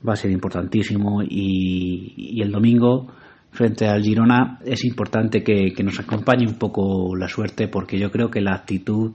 Va 0.09 0.13
a 0.13 0.17
ser 0.17 0.31
importantísimo 0.31 1.25
y, 1.25 2.41
el 2.41 2.53
domingo 2.53 3.09
frente 3.51 3.89
al 3.89 4.05
Girona 4.05 4.61
es 4.65 4.85
importante 4.85 5.43
que, 5.43 5.73
que 5.75 5.83
nos 5.83 5.99
acompañe 5.99 6.47
un 6.47 6.55
poco 6.55 7.17
la 7.17 7.27
suerte 7.27 7.67
porque 7.67 7.99
yo 7.99 8.13
creo 8.13 8.31
que 8.31 8.41
la 8.41 8.55
actitud 8.55 9.11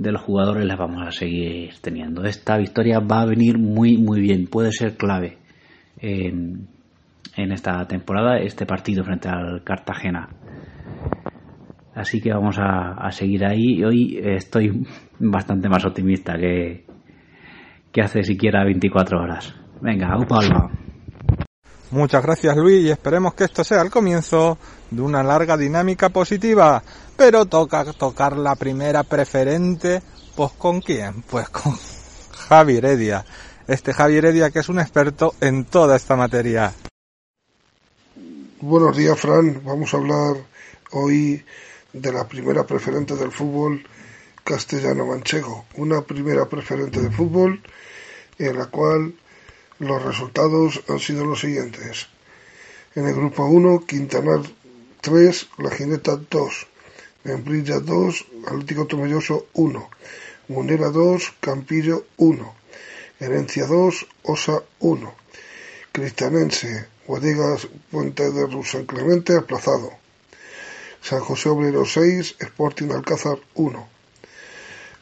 de 0.00 0.12
los 0.12 0.22
jugadores 0.22 0.64
las 0.64 0.78
vamos 0.78 1.06
a 1.06 1.12
seguir 1.12 1.74
teniendo. 1.82 2.24
Esta 2.24 2.56
victoria 2.56 3.00
va 3.00 3.20
a 3.20 3.26
venir 3.26 3.58
muy, 3.58 3.98
muy 3.98 4.22
bien, 4.22 4.46
puede 4.46 4.72
ser 4.72 4.96
clave 4.96 5.36
en, 5.98 6.68
esta 7.36 7.86
temporada, 7.86 8.38
este 8.38 8.64
partido 8.64 9.04
frente 9.04 9.28
al 9.28 9.62
Cartagena. 9.62 10.30
Así 11.94 12.22
que 12.22 12.32
vamos 12.32 12.56
a, 12.58 13.10
seguir 13.10 13.44
ahí. 13.44 13.84
Hoy 13.84 14.18
estoy 14.22 14.86
bastante 15.18 15.68
más 15.68 15.84
optimista 15.84 16.38
que, 16.38 16.86
que 17.92 18.00
hace 18.00 18.22
siquiera 18.22 18.64
24 18.64 19.20
horas. 19.20 19.54
Venga, 19.82 20.16
upa, 20.18 20.70
Muchas 21.90 22.22
gracias 22.22 22.56
Luis 22.56 22.86
y 22.86 22.90
esperemos 22.90 23.34
que 23.34 23.44
esto 23.44 23.64
sea 23.64 23.82
el 23.82 23.90
comienzo 23.90 24.56
de 24.90 25.02
una 25.02 25.22
larga 25.22 25.56
dinámica 25.56 26.08
positiva. 26.08 26.82
Pero 27.16 27.46
toca 27.46 27.84
tocar 27.92 28.36
la 28.36 28.54
primera 28.54 29.02
preferente, 29.02 30.02
pues 30.34 30.52
con 30.52 30.80
quién? 30.80 31.22
Pues 31.22 31.48
con 31.48 31.76
Javi 32.48 32.76
Heredia. 32.76 33.24
Este 33.68 33.92
Javi 33.92 34.16
Heredia 34.16 34.50
que 34.50 34.60
es 34.60 34.68
un 34.68 34.80
experto 34.80 35.34
en 35.40 35.64
toda 35.64 35.96
esta 35.96 36.16
materia. 36.16 36.72
Buenos 38.60 38.96
días 38.96 39.18
Fran, 39.18 39.62
vamos 39.64 39.94
a 39.94 39.96
hablar 39.96 40.36
hoy 40.90 41.42
de 41.92 42.12
la 42.12 42.28
primera 42.28 42.66
preferente 42.66 43.16
del 43.16 43.32
fútbol 43.32 43.82
castellano-manchego. 44.44 45.64
Una 45.76 46.02
primera 46.02 46.46
preferente 46.46 47.00
de 47.00 47.10
fútbol 47.10 47.62
en 48.38 48.58
la 48.58 48.66
cual 48.66 49.14
los 49.78 50.02
resultados 50.02 50.82
han 50.88 50.98
sido 50.98 51.24
los 51.24 51.40
siguientes. 51.40 52.08
En 52.94 53.06
el 53.06 53.14
grupo 53.14 53.44
1, 53.44 53.86
Quintanar 53.86 54.40
3, 55.00 55.48
La 55.58 55.70
Gineta 55.70 56.16
2, 56.16 56.66
Membrilla 57.24 57.80
2, 57.80 58.26
Atlético 58.46 58.86
Tomelloso 58.86 59.46
1, 59.54 59.90
Munera 60.48 60.90
2, 60.90 61.34
Campillo 61.40 62.04
1, 62.18 62.54
Herencia 63.18 63.66
2, 63.66 64.06
Osa 64.24 64.62
1, 64.80 65.14
Cristianense, 65.92 66.86
Guadigas 67.06 67.66
Puente 67.90 68.30
de 68.30 68.64
San 68.64 68.84
Clemente 68.84 69.36
aplazado, 69.36 69.90
San 71.00 71.20
José 71.20 71.48
Obrero 71.48 71.86
6, 71.86 72.36
Sporting 72.38 72.90
Alcázar 72.90 73.38
1. 73.54 73.88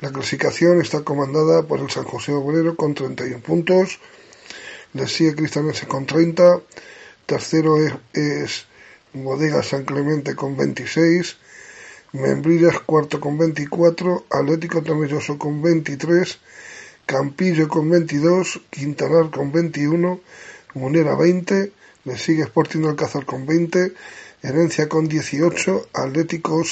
La 0.01 0.13
clasificación 0.13 0.81
está 0.81 1.03
comandada 1.03 1.65
por 1.65 1.81
el 1.81 1.91
San 1.91 2.05
José 2.05 2.33
Obrero 2.33 2.77
con 2.77 2.95
31 2.95 3.43
puntos, 3.43 3.99
le 4.93 5.09
sigue 5.09 5.35
Cristianense 5.35 5.89
con 5.89 6.07
30, 6.07 6.61
tercero 7.27 7.77
es, 8.13 8.68
Bodega 9.13 9.63
San 9.63 9.85
Clemente 9.85 10.35
con 10.35 10.57
26, 10.57 11.37
Membrillas 12.13 12.81
cuarto 12.81 13.19
con 13.21 13.39
24, 13.39 14.27
Atlético 14.31 14.83
Tomelloso 14.83 15.39
con 15.39 15.63
23, 15.63 16.39
Campillo 17.07 17.69
con 17.69 17.89
22, 17.89 18.61
Quintanar 18.69 19.31
con 19.31 19.51
21, 19.51 20.21
Munera 20.75 21.15
20, 21.17 21.73
le 22.05 22.17
sigue 22.19 22.43
Sporting 22.43 22.85
Alcázar 22.85 23.25
con 23.25 23.47
20, 23.47 23.95
Herencia 24.43 24.89
con 24.89 25.09
18, 25.09 25.89
Atlético 25.93 26.63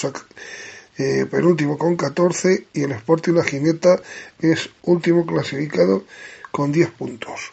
eh, 0.99 1.26
penúltimo 1.31 1.76
con 1.76 1.97
14 1.97 2.69
y 2.73 2.83
el 2.83 2.93
Sporting 2.93 3.35
La 3.35 3.45
Jineta 3.45 4.00
es 4.38 4.71
último 4.83 5.25
clasificado 5.26 6.05
con 6.50 6.71
10 6.71 6.90
puntos. 6.90 7.52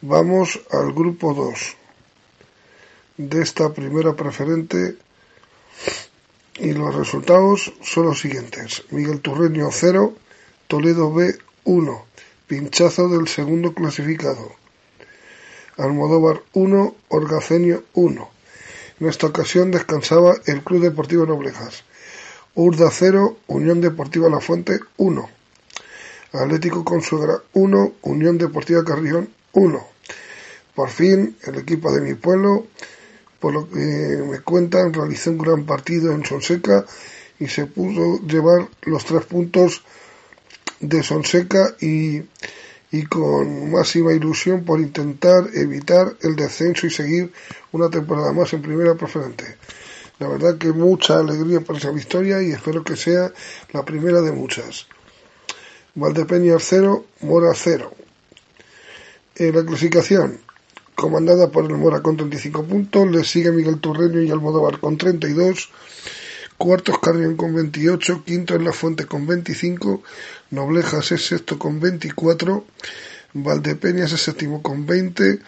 Vamos 0.00 0.60
al 0.70 0.92
grupo 0.92 1.34
2 1.34 1.76
de 3.16 3.42
esta 3.42 3.72
primera 3.72 4.14
preferente 4.14 4.96
y 6.58 6.72
los 6.72 6.94
resultados 6.94 7.72
son 7.82 8.06
los 8.06 8.20
siguientes. 8.20 8.84
Miguel 8.90 9.20
Turreño 9.20 9.68
0, 9.70 10.14
Toledo 10.66 11.12
B 11.12 11.36
1, 11.64 12.06
pinchazo 12.46 13.08
del 13.08 13.28
segundo 13.28 13.74
clasificado. 13.74 14.52
Almodóvar 15.76 16.42
1, 16.52 16.94
Orgacenio 17.08 17.84
1. 17.94 18.30
En 19.00 19.08
esta 19.08 19.26
ocasión 19.26 19.70
descansaba 19.70 20.36
el 20.46 20.62
Club 20.62 20.82
Deportivo 20.82 21.26
Noblejas. 21.26 21.82
Urda 22.54 22.90
0, 22.92 23.36
Unión 23.48 23.80
Deportiva 23.80 24.28
La 24.28 24.40
Fuente 24.40 24.78
1. 24.96 25.28
Atlético 26.32 26.84
Consuegra 26.84 27.42
1, 27.52 27.92
Unión 28.02 28.38
Deportiva 28.38 28.84
Carrión 28.84 29.28
1. 29.52 29.86
Por 30.74 30.90
fin, 30.90 31.36
el 31.42 31.56
equipo 31.56 31.92
de 31.92 32.00
mi 32.00 32.14
pueblo, 32.14 32.66
por 33.44 33.52
lo 33.52 33.68
que 33.68 33.76
me 33.76 34.40
cuentan, 34.40 34.94
realizó 34.94 35.30
un 35.30 35.36
gran 35.36 35.66
partido 35.66 36.12
en 36.12 36.24
Sonseca 36.24 36.86
y 37.38 37.46
se 37.46 37.66
pudo 37.66 38.18
llevar 38.26 38.66
los 38.84 39.04
tres 39.04 39.26
puntos 39.26 39.82
de 40.80 41.02
Sonseca 41.02 41.76
y, 41.78 42.22
con 43.10 43.70
máxima 43.70 44.14
ilusión 44.14 44.64
por 44.64 44.80
intentar 44.80 45.50
evitar 45.52 46.16
el 46.22 46.36
descenso 46.36 46.86
y 46.86 46.90
seguir 46.90 47.30
una 47.72 47.90
temporada 47.90 48.32
más 48.32 48.50
en 48.54 48.62
primera 48.62 48.94
preferente. 48.94 49.58
La 50.20 50.28
verdad 50.28 50.56
que 50.56 50.72
mucha 50.72 51.18
alegría 51.18 51.60
por 51.60 51.76
esa 51.76 51.90
victoria 51.90 52.40
y 52.40 52.52
espero 52.52 52.82
que 52.82 52.96
sea 52.96 53.30
la 53.74 53.84
primera 53.84 54.22
de 54.22 54.32
muchas. 54.32 54.86
Valdepeña 55.94 56.56
0, 56.58 57.04
Mora 57.20 57.52
0. 57.54 57.92
En 59.36 59.54
la 59.54 59.62
clasificación, 59.66 60.40
comandada 60.94 61.50
por 61.50 61.64
el 61.64 61.76
Mora 61.76 62.00
con 62.00 62.16
35 62.16 62.64
puntos, 62.64 63.10
le 63.10 63.24
sigue 63.24 63.50
Miguel 63.50 63.80
Turreño 63.80 64.22
y 64.22 64.30
Almodóvar 64.30 64.78
con 64.78 64.96
32, 64.96 65.70
cuartos 66.56 66.98
Carrión 67.00 67.36
con 67.36 67.54
28, 67.54 68.22
quinto 68.24 68.54
en 68.54 68.64
La 68.64 68.72
Fuente 68.72 69.06
con 69.06 69.26
25, 69.26 70.02
Noblejas 70.50 71.12
es 71.12 71.26
sexto 71.26 71.58
con 71.58 71.80
24, 71.80 72.64
Valdepeñas 73.34 74.12
es 74.12 74.22
séptimo 74.22 74.62
con 74.62 74.86
20, 74.86 75.40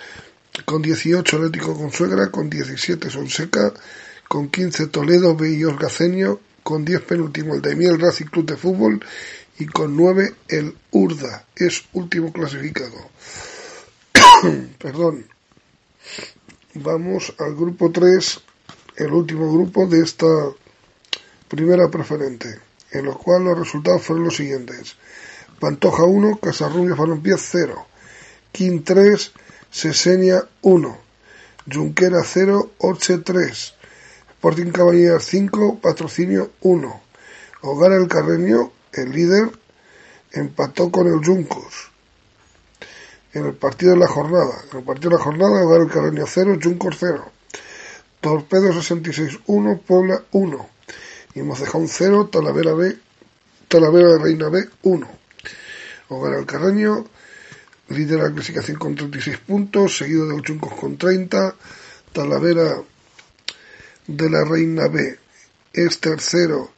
con 0.64 0.82
18 0.82 1.36
Atlético 1.36 1.76
Consuegra, 1.76 2.30
con 2.30 2.50
17 2.50 3.10
Sonseca, 3.10 3.72
con 4.28 4.48
15 4.48 4.88
Toledo, 4.88 5.36
B 5.36 5.52
y 5.52 5.64
Orgaceño, 5.64 6.40
con 6.62 6.84
10 6.84 7.02
penúltimo 7.02 7.54
el 7.54 7.62
de 7.62 7.76
Miel 7.76 8.00
Racing 8.00 8.26
Club 8.26 8.46
de 8.46 8.56
Fútbol 8.56 9.04
y 9.58 9.66
con 9.66 9.96
9 9.96 10.34
el 10.48 10.74
Urda, 10.90 11.44
es 11.54 11.84
último 11.92 12.32
clasificado. 12.32 12.96
Perdón. 14.78 15.35
Vamos 16.74 17.34
al 17.38 17.54
grupo 17.54 17.90
3, 17.90 18.40
el 18.96 19.12
último 19.12 19.52
grupo 19.52 19.86
de 19.86 20.02
esta 20.02 20.26
primera 21.48 21.90
preferente, 21.90 22.60
en 22.90 23.06
lo 23.06 23.16
cual 23.16 23.44
los 23.44 23.58
resultados 23.58 24.02
fueron 24.02 24.24
los 24.24 24.36
siguientes. 24.36 24.96
Pantoja 25.58 26.04
1, 26.04 26.38
Casarrubios 26.38 26.98
Balompié 26.98 27.36
0, 27.38 27.86
King 28.52 28.82
3, 28.84 29.32
Sesenia 29.70 30.46
1, 30.62 30.98
Junquera 31.72 32.22
0, 32.22 32.72
Orche 32.78 33.18
3, 33.18 33.74
Sporting 34.30 34.70
Caballeras 34.70 35.24
5, 35.24 35.80
Patrocinio 35.80 36.52
1, 36.60 37.00
Hogar 37.62 37.92
el 37.92 38.06
Carreño, 38.06 38.70
el 38.92 39.12
líder, 39.12 39.50
empató 40.32 40.90
con 40.90 41.06
el 41.06 41.24
Juncos. 41.24 41.90
En 43.36 43.44
el 43.44 43.52
partido 43.52 43.92
de 43.92 43.98
la 43.98 44.06
jornada, 44.06 44.64
en 44.72 44.78
el 44.78 44.82
partido 44.82 45.10
de 45.10 45.16
la 45.18 45.22
jornada, 45.22 45.76
el 45.76 45.90
Carreño 45.90 46.24
0, 46.26 46.58
Juncos 46.62 46.96
0, 46.98 47.32
Torpedo 48.18 48.72
66 48.72 49.40
1, 49.44 49.80
Puebla 49.86 50.22
1 50.32 50.68
y 51.34 51.42
Mocejón 51.42 51.86
0, 51.86 52.30
Talavera 52.32 52.72
B, 52.72 52.96
Talavera 53.68 54.14
de 54.14 54.18
Reina 54.20 54.48
B 54.48 54.66
1. 54.84 55.08
Hogar 56.08 56.38
el 56.38 56.46
Carreño 56.46 57.04
líder 57.88 58.20
la 58.20 58.32
clasificación 58.32 58.78
con 58.78 58.94
36 58.94 59.36
puntos, 59.46 59.98
seguido 59.98 60.26
de 60.26 60.40
Chuncos 60.40 60.72
con 60.72 60.96
30, 60.96 61.54
Talavera 62.14 62.80
de 64.06 64.30
la 64.30 64.44
Reina 64.46 64.88
B 64.88 65.18
es 65.74 66.00
tercero 66.00 66.70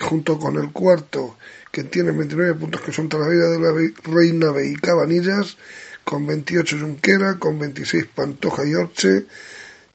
junto 0.00 0.36
con 0.36 0.56
el 0.56 0.72
cuarto 0.72 1.36
que 1.70 1.84
tiene 1.84 2.10
29 2.10 2.54
puntos 2.54 2.80
que 2.80 2.90
son 2.90 3.08
Talavera 3.08 3.50
de 3.50 3.60
la 3.60 3.92
Reina 4.02 4.50
B 4.50 4.68
y 4.68 4.74
Cabanillas 4.74 5.56
con 6.04 6.26
28 6.26 6.78
Junquera, 6.80 7.38
con 7.38 7.58
26 7.58 8.06
Pantoja 8.14 8.66
y 8.66 8.74
Orche, 8.74 9.26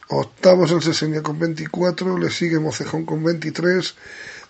octavos 0.09 0.71
el 0.71 0.81
Sesenia 0.81 1.21
con 1.21 1.39
24, 1.39 2.17
le 2.17 2.29
sigue 2.29 2.59
Mocejón 2.59 3.05
con 3.05 3.23
23, 3.23 3.95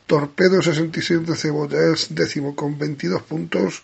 Torpedo 0.06 0.62
67 0.62 1.26
de 1.26 1.36
Cebolla 1.36 1.94
es 1.94 2.14
décimo 2.16 2.56
con 2.56 2.78
22 2.78 3.24
puntos, 3.24 3.84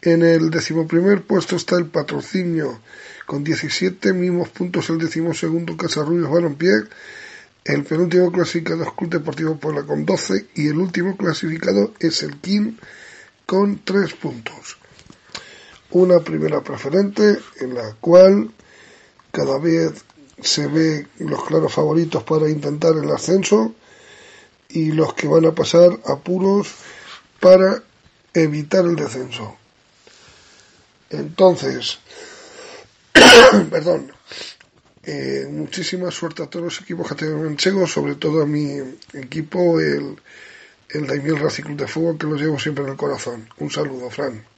en 0.00 0.22
el 0.22 0.50
decimoprimer 0.50 1.22
puesto 1.22 1.56
está 1.56 1.76
el 1.76 1.86
Patrocinio 1.86 2.80
con 3.26 3.44
17 3.44 4.12
mismos 4.12 4.48
puntos 4.48 4.90
el 4.90 4.98
decimosegundo 4.98 5.76
Casarrubios 5.76 6.30
Balompié, 6.30 6.84
el 7.64 7.84
penúltimo 7.84 8.32
clasificado 8.32 8.82
es 8.82 8.90
Club 8.96 9.10
Deportivo 9.10 9.56
Puebla 9.56 9.84
con 9.84 10.04
12 10.04 10.46
y 10.56 10.66
el 10.66 10.78
último 10.78 11.16
clasificado 11.16 11.94
es 12.00 12.24
el 12.24 12.38
Kim 12.38 12.76
con 13.46 13.84
3 13.84 14.14
puntos. 14.14 14.81
Una 15.92 16.20
primera 16.20 16.62
preferente 16.62 17.38
en 17.60 17.74
la 17.74 17.94
cual 18.00 18.50
cada 19.30 19.58
vez 19.58 20.04
se 20.40 20.66
ve 20.66 21.06
los 21.18 21.44
claros 21.44 21.72
favoritos 21.72 22.22
para 22.22 22.48
intentar 22.48 22.94
el 22.96 23.10
ascenso 23.10 23.74
y 24.68 24.92
los 24.92 25.14
que 25.14 25.28
van 25.28 25.44
a 25.44 25.52
pasar 25.52 25.98
apuros 26.06 26.68
para 27.40 27.82
evitar 28.32 28.84
el 28.86 28.96
descenso. 28.96 29.56
Entonces, 31.10 31.98
perdón, 33.70 34.12
eh, 35.04 35.46
muchísima 35.50 36.10
suerte 36.10 36.42
a 36.42 36.46
todos 36.46 36.64
los 36.64 36.80
equipos 36.80 37.08
que 37.08 37.16
tengan 37.16 37.44
manchego, 37.44 37.86
sobre 37.86 38.14
todo 38.14 38.42
a 38.42 38.46
mi 38.46 38.78
equipo, 39.12 39.78
el, 39.80 40.16
el 40.88 41.06
Daimiel 41.06 41.38
Racing 41.38 41.76
de 41.76 41.86
Fútbol, 41.86 42.16
que 42.16 42.26
lo 42.26 42.36
llevo 42.36 42.58
siempre 42.58 42.84
en 42.84 42.90
el 42.90 42.96
corazón. 42.96 43.48
Un 43.58 43.70
saludo, 43.70 44.08
Fran. 44.08 44.51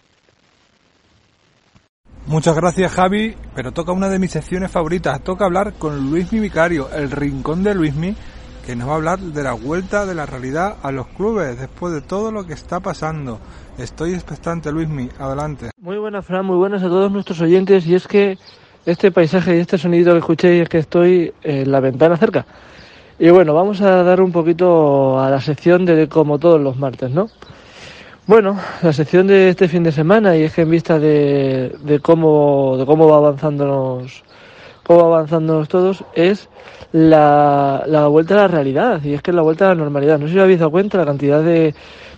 Muchas 2.27 2.57
gracias 2.57 2.91
Javi, 2.93 3.35
pero 3.55 3.73
toca 3.73 3.93
una 3.93 4.09
de 4.09 4.19
mis 4.19 4.31
secciones 4.31 4.71
favoritas, 4.71 5.23
toca 5.23 5.45
hablar 5.45 5.75
con 5.75 6.11
Luismi 6.11 6.41
Vicario, 6.41 6.89
el 6.91 7.11
rincón 7.11 7.63
de 7.63 7.75
Luismi, 7.75 8.17
que 8.65 8.75
nos 8.75 8.89
va 8.89 8.93
a 8.93 8.97
hablar 8.97 9.19
de 9.19 9.43
la 9.43 9.53
vuelta 9.53 10.07
de 10.07 10.15
la 10.15 10.25
realidad 10.25 10.77
a 10.83 10.91
los 10.91 11.07
clubes 11.09 11.61
después 11.61 11.93
de 11.93 12.01
todo 12.01 12.33
lo 12.33 12.47
que 12.47 12.55
está 12.55 12.81
pasando. 12.81 13.41
Estoy 13.77 14.15
expectante, 14.15 14.73
Luismi, 14.73 15.11
adelante. 15.19 15.71
Muy 15.79 15.99
buenas, 15.99 16.25
Fran, 16.25 16.47
muy 16.47 16.57
buenas 16.57 16.83
a 16.83 16.89
todos 16.89 17.13
nuestros 17.13 17.43
oyentes. 17.43 17.87
Y 17.87 17.95
es 17.95 18.09
que 18.09 18.39
este 18.87 19.13
paisaje 19.13 19.59
y 19.59 19.61
este 19.61 19.77
sonido 19.77 20.15
que 20.15 20.21
escuchéis 20.21 20.63
es 20.63 20.69
que 20.71 20.79
estoy 20.79 21.35
en 21.43 21.71
la 21.71 21.81
ventana 21.81 22.17
cerca. 22.17 22.47
Y 23.19 23.29
bueno, 23.29 23.53
vamos 23.53 23.83
a 23.83 24.03
dar 24.03 24.23
un 24.23 24.33
poquito 24.33 25.21
a 25.21 25.29
la 25.29 25.43
sección 25.43 25.85
de 25.85 26.09
como 26.09 26.39
todos 26.39 26.59
los 26.59 26.79
martes, 26.79 27.11
¿no? 27.11 27.27
Bueno, 28.27 28.59
la 28.81 28.95
sección 28.95 29.27
de 29.27 29.51
este 29.51 29.69
fin 29.69 29.83
de 29.83 29.93
semana, 29.93 30.35
y 30.35 30.45
es 30.45 30.55
que 30.55 30.63
en 30.63 30.71
vista 30.71 30.99
de, 30.99 31.77
de 31.83 32.01
cómo, 32.01 32.75
de 32.79 32.87
cómo 32.87 33.07
va 33.07 33.19
avanzándonos, 33.19 34.25
cómo 34.83 35.11
va 35.11 35.17
avanzándonos 35.19 35.69
todos, 35.69 36.05
es 36.15 36.49
la, 36.93 37.85
la 37.87 38.07
vuelta 38.07 38.33
a 38.33 38.37
la 38.39 38.49
realidad, 38.49 39.03
y 39.05 39.13
es 39.13 39.21
que 39.21 39.31
es 39.31 39.35
la 39.35 39.43
vuelta 39.43 39.67
a 39.67 39.69
la 39.71 39.75
normalidad. 39.75 40.19
No 40.19 40.27
sé 40.27 40.33
si 40.33 40.41
habéis 40.41 40.59
dado 40.59 40.71
cuenta 40.71 40.97
la 40.97 41.05
cantidad 41.05 41.43
de, 41.43 41.75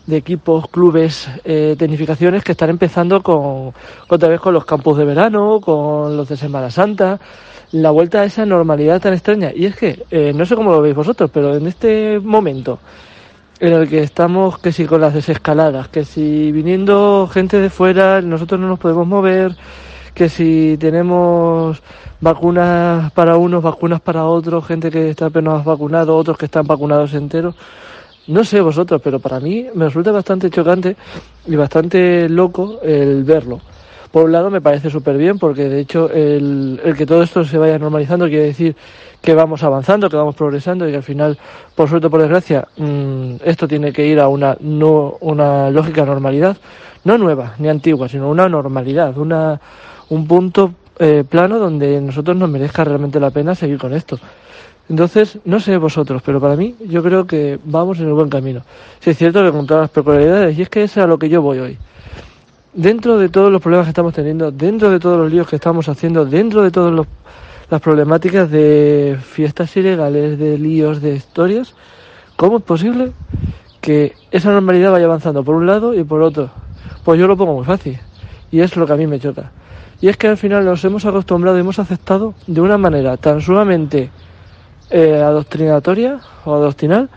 de 0.06 0.16
equipos, 0.16 0.68
clubes, 0.68 1.28
eh, 1.44 1.74
tecnificaciones 1.76 2.44
que 2.44 2.52
están 2.52 2.70
empezando 2.70 3.20
con, 3.20 3.72
otra 4.06 4.28
vez 4.28 4.40
con 4.40 4.54
los 4.54 4.64
campos 4.64 4.98
de 4.98 5.04
verano, 5.06 5.60
con 5.60 6.16
los 6.16 6.28
de 6.28 6.36
Semana 6.36 6.70
Santa, 6.70 7.18
la 7.72 7.90
vuelta 7.90 8.20
a 8.20 8.24
esa 8.26 8.46
normalidad 8.46 9.00
tan 9.00 9.12
extraña. 9.12 9.50
Y 9.52 9.66
es 9.66 9.74
que, 9.74 10.04
eh, 10.12 10.32
no 10.32 10.46
sé 10.46 10.54
cómo 10.54 10.70
lo 10.70 10.80
veis 10.80 10.94
vosotros, 10.94 11.32
pero 11.34 11.56
en 11.56 11.66
este 11.66 12.20
momento 12.20 12.78
en 13.60 13.72
el 13.72 13.88
que 13.88 14.00
estamos, 14.02 14.58
que 14.58 14.72
si 14.72 14.84
con 14.86 15.00
las 15.00 15.14
desescaladas, 15.14 15.88
que 15.88 16.04
si 16.04 16.52
viniendo 16.52 17.28
gente 17.32 17.60
de 17.60 17.70
fuera, 17.70 18.20
nosotros 18.20 18.60
no 18.60 18.68
nos 18.68 18.78
podemos 18.78 19.06
mover, 19.06 19.56
que 20.14 20.28
si 20.28 20.76
tenemos 20.78 21.82
vacunas 22.20 23.12
para 23.12 23.36
unos, 23.36 23.62
vacunas 23.62 24.00
para 24.00 24.24
otros, 24.24 24.66
gente 24.66 24.90
que 24.90 25.10
está 25.10 25.26
apenas 25.26 25.64
vacunado, 25.64 26.16
otros 26.16 26.38
que 26.38 26.46
están 26.46 26.66
vacunados 26.66 27.14
enteros. 27.14 27.54
No 28.26 28.44
sé 28.44 28.60
vosotros, 28.60 29.00
pero 29.02 29.20
para 29.20 29.38
mí 29.40 29.66
me 29.74 29.84
resulta 29.86 30.10
bastante 30.10 30.50
chocante 30.50 30.96
y 31.46 31.54
bastante 31.54 32.28
loco 32.28 32.80
el 32.82 33.24
verlo. 33.24 33.60
Por 34.16 34.24
un 34.24 34.32
lado 34.32 34.50
me 34.50 34.62
parece 34.62 34.88
súper 34.88 35.18
bien 35.18 35.38
porque 35.38 35.68
de 35.68 35.78
hecho 35.78 36.10
el, 36.10 36.80
el, 36.82 36.96
que 36.96 37.04
todo 37.04 37.22
esto 37.22 37.44
se 37.44 37.58
vaya 37.58 37.78
normalizando 37.78 38.24
quiere 38.28 38.44
decir 38.44 38.74
que 39.20 39.34
vamos 39.34 39.62
avanzando, 39.62 40.08
que 40.08 40.16
vamos 40.16 40.34
progresando 40.34 40.88
y 40.88 40.90
que 40.90 40.96
al 40.96 41.02
final, 41.02 41.38
por 41.74 41.86
suerte 41.90 42.06
o 42.06 42.10
por 42.10 42.22
desgracia, 42.22 42.66
mmm, 42.78 43.34
esto 43.44 43.68
tiene 43.68 43.92
que 43.92 44.06
ir 44.06 44.18
a 44.18 44.28
una, 44.28 44.56
no, 44.60 45.18
una 45.20 45.68
lógica 45.68 46.06
normalidad, 46.06 46.56
no 47.04 47.18
nueva 47.18 47.56
ni 47.58 47.68
antigua, 47.68 48.08
sino 48.08 48.30
una 48.30 48.48
normalidad, 48.48 49.18
una, 49.18 49.60
un 50.08 50.26
punto 50.26 50.72
eh, 50.98 51.22
plano 51.28 51.58
donde 51.58 52.00
nosotros 52.00 52.38
nos 52.38 52.48
merezca 52.48 52.84
realmente 52.84 53.20
la 53.20 53.30
pena 53.30 53.54
seguir 53.54 53.76
con 53.76 53.92
esto. 53.92 54.18
Entonces, 54.88 55.40
no 55.44 55.60
sé 55.60 55.76
vosotros, 55.76 56.22
pero 56.24 56.40
para 56.40 56.56
mí 56.56 56.74
yo 56.88 57.02
creo 57.02 57.26
que 57.26 57.58
vamos 57.64 57.98
en 57.98 58.06
el 58.06 58.14
buen 58.14 58.30
camino. 58.30 58.62
Si 58.98 59.10
es 59.10 59.18
cierto 59.18 59.44
que 59.44 59.52
con 59.52 59.66
todas 59.66 59.82
las 59.82 59.90
peculiaridades, 59.90 60.58
y 60.58 60.62
es 60.62 60.70
que 60.70 60.84
es 60.84 60.96
a 60.96 61.06
lo 61.06 61.18
que 61.18 61.28
yo 61.28 61.42
voy 61.42 61.58
hoy. 61.58 61.78
Dentro 62.76 63.16
de 63.16 63.30
todos 63.30 63.50
los 63.50 63.62
problemas 63.62 63.86
que 63.86 63.92
estamos 63.92 64.12
teniendo, 64.12 64.50
dentro 64.50 64.90
de 64.90 65.00
todos 65.00 65.16
los 65.16 65.32
líos 65.32 65.48
que 65.48 65.56
estamos 65.56 65.88
haciendo, 65.88 66.26
dentro 66.26 66.62
de 66.62 66.70
todas 66.70 67.06
las 67.70 67.80
problemáticas 67.80 68.50
de 68.50 69.16
fiestas 69.18 69.74
ilegales, 69.78 70.38
de 70.38 70.58
líos, 70.58 71.00
de 71.00 71.14
historias, 71.16 71.74
¿cómo 72.36 72.58
es 72.58 72.62
posible 72.62 73.12
que 73.80 74.12
esa 74.30 74.52
normalidad 74.52 74.92
vaya 74.92 75.06
avanzando 75.06 75.42
por 75.42 75.54
un 75.54 75.66
lado 75.66 75.94
y 75.94 76.04
por 76.04 76.20
otro? 76.20 76.50
Pues 77.02 77.18
yo 77.18 77.26
lo 77.26 77.34
pongo 77.34 77.54
muy 77.54 77.64
fácil, 77.64 77.98
y 78.52 78.60
es 78.60 78.76
lo 78.76 78.86
que 78.86 78.92
a 78.92 78.96
mí 78.96 79.06
me 79.06 79.18
choca. 79.18 79.52
Y 80.02 80.08
es 80.08 80.18
que 80.18 80.28
al 80.28 80.36
final 80.36 80.66
nos 80.66 80.84
hemos 80.84 81.06
acostumbrado 81.06 81.56
y 81.56 81.60
hemos 81.60 81.78
aceptado 81.78 82.34
de 82.46 82.60
una 82.60 82.76
manera 82.76 83.16
tan 83.16 83.40
sumamente 83.40 84.10
eh, 84.90 85.14
adoctrinatoria 85.14 86.20
o 86.44 86.54
adoctrinal 86.54 87.08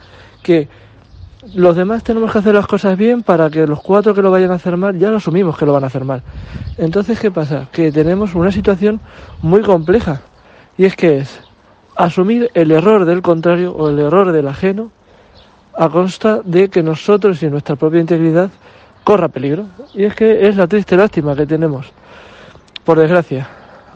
que 0.41 0.69
los 1.55 1.75
demás 1.75 2.03
tenemos 2.03 2.31
que 2.31 2.39
hacer 2.39 2.53
las 2.53 2.67
cosas 2.67 2.97
bien 2.97 3.23
para 3.23 3.49
que 3.49 3.65
los 3.65 3.81
cuatro 3.81 4.13
que 4.13 4.21
lo 4.21 4.31
vayan 4.31 4.51
a 4.51 4.55
hacer 4.55 4.77
mal 4.77 4.97
ya 4.97 5.09
lo 5.09 5.17
asumimos 5.17 5.57
que 5.57 5.65
lo 5.65 5.73
van 5.73 5.83
a 5.83 5.87
hacer 5.87 6.05
mal. 6.05 6.21
Entonces, 6.77 7.19
¿qué 7.19 7.31
pasa? 7.31 7.67
Que 7.71 7.91
tenemos 7.91 8.35
una 8.35 8.51
situación 8.51 8.99
muy 9.41 9.61
compleja 9.61 10.21
y 10.77 10.85
es 10.85 10.95
que 10.95 11.17
es 11.17 11.39
asumir 11.95 12.49
el 12.53 12.71
error 12.71 13.05
del 13.05 13.21
contrario 13.21 13.73
o 13.73 13.89
el 13.89 13.99
error 13.99 14.31
del 14.31 14.47
ajeno 14.47 14.91
a 15.75 15.89
consta 15.89 16.41
de 16.43 16.69
que 16.69 16.83
nosotros 16.83 17.41
y 17.43 17.47
nuestra 17.47 17.75
propia 17.75 17.99
integridad 17.99 18.49
corra 19.03 19.27
peligro. 19.27 19.65
Y 19.93 20.03
es 20.03 20.15
que 20.15 20.47
es 20.47 20.55
la 20.55 20.67
triste 20.67 20.95
lástima 20.95 21.35
que 21.35 21.45
tenemos. 21.45 21.87
Por 22.83 22.99
desgracia, 22.99 23.47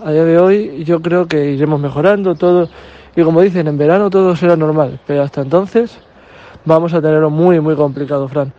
a 0.03 0.11
día 0.11 0.23
de 0.23 0.37
hoy 0.37 0.83
yo 0.83 1.01
creo 1.01 1.27
que 1.27 1.51
iremos 1.51 1.79
mejorando 1.79 2.35
todo 2.35 2.69
y 3.15 3.21
como 3.21 3.41
dicen, 3.41 3.67
en 3.67 3.77
verano 3.77 4.09
todo 4.09 4.35
será 4.35 4.55
normal, 4.55 4.99
pero 5.05 5.23
hasta 5.23 5.41
entonces 5.41 5.99
vamos 6.65 6.93
a 6.93 7.01
tenerlo 7.01 7.29
muy, 7.29 7.59
muy 7.59 7.75
complicado, 7.75 8.27
Fran. 8.27 8.51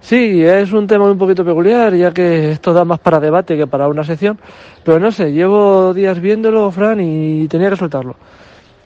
Sí, 0.00 0.42
es 0.42 0.72
un 0.72 0.86
tema 0.86 1.08
un 1.10 1.16
poquito 1.16 1.44
peculiar, 1.44 1.94
ya 1.94 2.12
que 2.12 2.50
esto 2.50 2.72
da 2.72 2.84
más 2.84 2.98
para 2.98 3.20
debate 3.20 3.56
que 3.56 3.68
para 3.68 3.86
una 3.86 4.02
sección, 4.02 4.38
pero 4.82 4.98
no 4.98 5.12
sé, 5.12 5.32
llevo 5.32 5.94
días 5.94 6.20
viéndolo, 6.20 6.70
Fran, 6.72 7.00
y 7.00 7.46
tenía 7.46 7.70
que 7.70 7.76
soltarlo. 7.76 8.16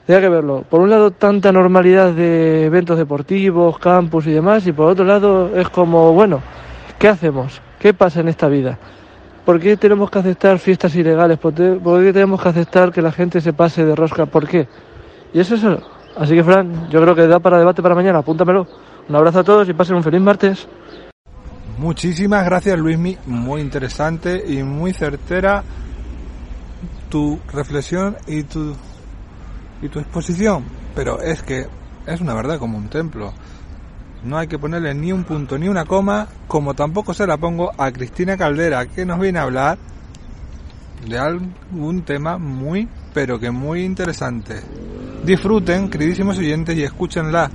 Tenía 0.05 0.21
que 0.21 0.29
verlo. 0.29 0.63
Por 0.69 0.79
un 0.79 0.89
lado, 0.89 1.11
tanta 1.11 1.51
normalidad 1.51 2.13
de 2.13 2.65
eventos 2.65 2.97
deportivos, 2.97 3.79
campus 3.79 4.27
y 4.27 4.31
demás, 4.31 4.65
y 4.67 4.71
por 4.71 4.91
otro 4.91 5.05
lado, 5.05 5.57
es 5.57 5.69
como, 5.69 6.13
bueno, 6.13 6.39
¿qué 6.99 7.07
hacemos? 7.07 7.61
¿Qué 7.79 7.93
pasa 7.93 8.21
en 8.21 8.27
esta 8.27 8.47
vida? 8.47 8.77
¿Por 9.43 9.59
qué 9.59 9.75
tenemos 9.75 10.11
que 10.11 10.19
aceptar 10.19 10.59
fiestas 10.59 10.95
ilegales? 10.95 11.37
¿Por 11.37 11.53
qué, 11.53 12.11
tenemos 12.13 12.41
que 12.41 12.49
aceptar 12.49 12.91
que 12.91 13.01
la 13.01 13.11
gente 13.11 13.41
se 13.41 13.53
pase 13.53 13.85
de 13.85 13.95
rosca? 13.95 14.25
¿Por 14.25 14.47
qué? 14.47 14.67
Y 15.33 15.39
eso 15.39 15.55
es. 15.55 15.96
Así 16.19 16.33
que, 16.33 16.43
Fran, 16.43 16.89
yo 16.89 17.01
creo 17.01 17.15
que 17.15 17.27
da 17.27 17.39
para 17.39 17.59
debate 17.59 17.81
para 17.81 17.95
mañana. 17.95 18.19
Apúntamelo. 18.19 18.67
Un 19.07 19.15
abrazo 19.15 19.39
a 19.39 19.43
todos 19.43 19.69
y 19.69 19.73
pasen 19.73 19.95
un 19.95 20.03
feliz 20.03 20.21
martes. 20.21 20.67
Muchísimas 21.77 22.43
gracias, 22.43 22.77
Luismi. 22.77 23.17
Muy 23.27 23.61
interesante 23.61 24.43
y 24.47 24.63
muy 24.63 24.93
certera 24.93 25.63
tu 27.09 27.39
reflexión 27.53 28.17
y 28.27 28.43
tu 28.43 28.75
y 29.81 29.89
tu 29.89 29.99
exposición. 29.99 30.65
Pero 30.95 31.21
es 31.21 31.43
que 31.43 31.67
es 32.07 32.21
una 32.21 32.33
verdad 32.33 32.57
como 32.57 32.77
un 32.77 32.89
templo. 32.89 33.31
No 34.23 34.37
hay 34.37 34.47
que 34.47 34.57
ponerle 34.57 34.93
ni 34.95 35.11
un 35.11 35.23
punto 35.23 35.57
ni 35.57 35.67
una 35.67 35.85
coma, 35.85 36.27
como 36.47 36.73
tampoco 36.73 37.13
se 37.13 37.27
la 37.27 37.37
pongo 37.37 37.71
a 37.77 37.91
Cristina 37.91 38.35
Caldera, 38.35 38.87
que 38.87 39.05
nos 39.05 39.19
viene 39.19 39.37
a 39.39 39.43
hablar 39.43 39.77
de 41.07 41.17
algún 41.19 42.01
tema 42.01 42.37
muy, 42.39 42.89
pero 43.13 43.39
que 43.39 43.51
muy 43.51 43.83
interesante. 43.83 44.55
Disfruten, 45.27 45.89
queridísimos 45.89 46.37
oyentes, 46.37 46.77
y 46.77 46.83
escúchenla. 46.83 47.51